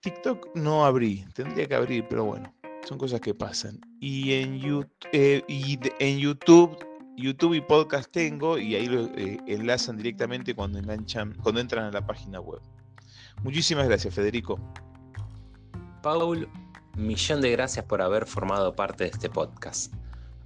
TikTok 0.00 0.54
no 0.54 0.84
abrí, 0.84 1.24
tendría 1.34 1.66
que 1.66 1.74
abrir, 1.74 2.06
pero 2.08 2.24
bueno, 2.24 2.52
son 2.86 2.98
cosas 2.98 3.20
que 3.20 3.34
pasan. 3.34 3.80
Y 4.00 4.34
en, 4.34 4.58
YouTube, 4.58 4.90
eh, 5.12 5.42
y 5.48 6.18
YouTube, 6.18 6.78
YouTube 7.16 7.54
y 7.54 7.60
podcast 7.60 8.10
tengo 8.10 8.58
y 8.58 8.74
ahí 8.74 8.86
lo 8.86 9.06
eh, 9.16 9.38
enlazan 9.46 9.96
directamente 9.96 10.54
cuando 10.54 10.78
enganchan, 10.78 11.34
cuando 11.42 11.60
entran 11.60 11.86
a 11.86 11.90
la 11.90 12.06
página 12.06 12.40
web. 12.40 12.60
Muchísimas 13.42 13.86
gracias, 13.88 14.14
Federico. 14.14 14.60
Paul, 16.02 16.48
millón 16.96 17.40
de 17.40 17.50
gracias 17.50 17.84
por 17.84 18.02
haber 18.02 18.26
formado 18.26 18.74
parte 18.74 19.04
de 19.04 19.10
este 19.10 19.28
podcast. 19.28 19.92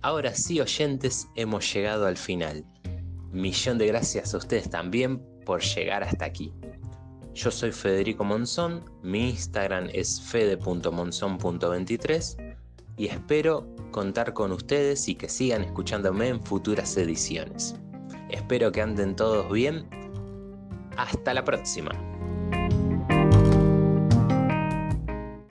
Ahora 0.02 0.34
sí, 0.34 0.60
oyentes, 0.60 1.28
hemos 1.36 1.72
llegado 1.72 2.06
al 2.06 2.16
final. 2.16 2.64
Millón 3.32 3.78
de 3.78 3.86
gracias 3.86 4.34
a 4.34 4.38
ustedes 4.38 4.70
también 4.70 5.29
por 5.44 5.62
llegar 5.62 6.02
hasta 6.02 6.24
aquí. 6.24 6.52
Yo 7.34 7.50
soy 7.50 7.72
Federico 7.72 8.24
Monzón, 8.24 8.82
mi 9.02 9.28
Instagram 9.30 9.88
es 9.92 10.20
fede.monzón.23 10.20 12.56
y 12.96 13.06
espero 13.06 13.66
contar 13.92 14.34
con 14.34 14.50
ustedes 14.52 15.08
y 15.08 15.14
que 15.14 15.28
sigan 15.28 15.62
escuchándome 15.62 16.28
en 16.28 16.42
futuras 16.42 16.96
ediciones. 16.96 17.76
Espero 18.28 18.72
que 18.72 18.82
anden 18.82 19.14
todos 19.16 19.50
bien. 19.50 19.88
Hasta 20.96 21.34
la 21.34 21.44
próxima. 21.44 22.09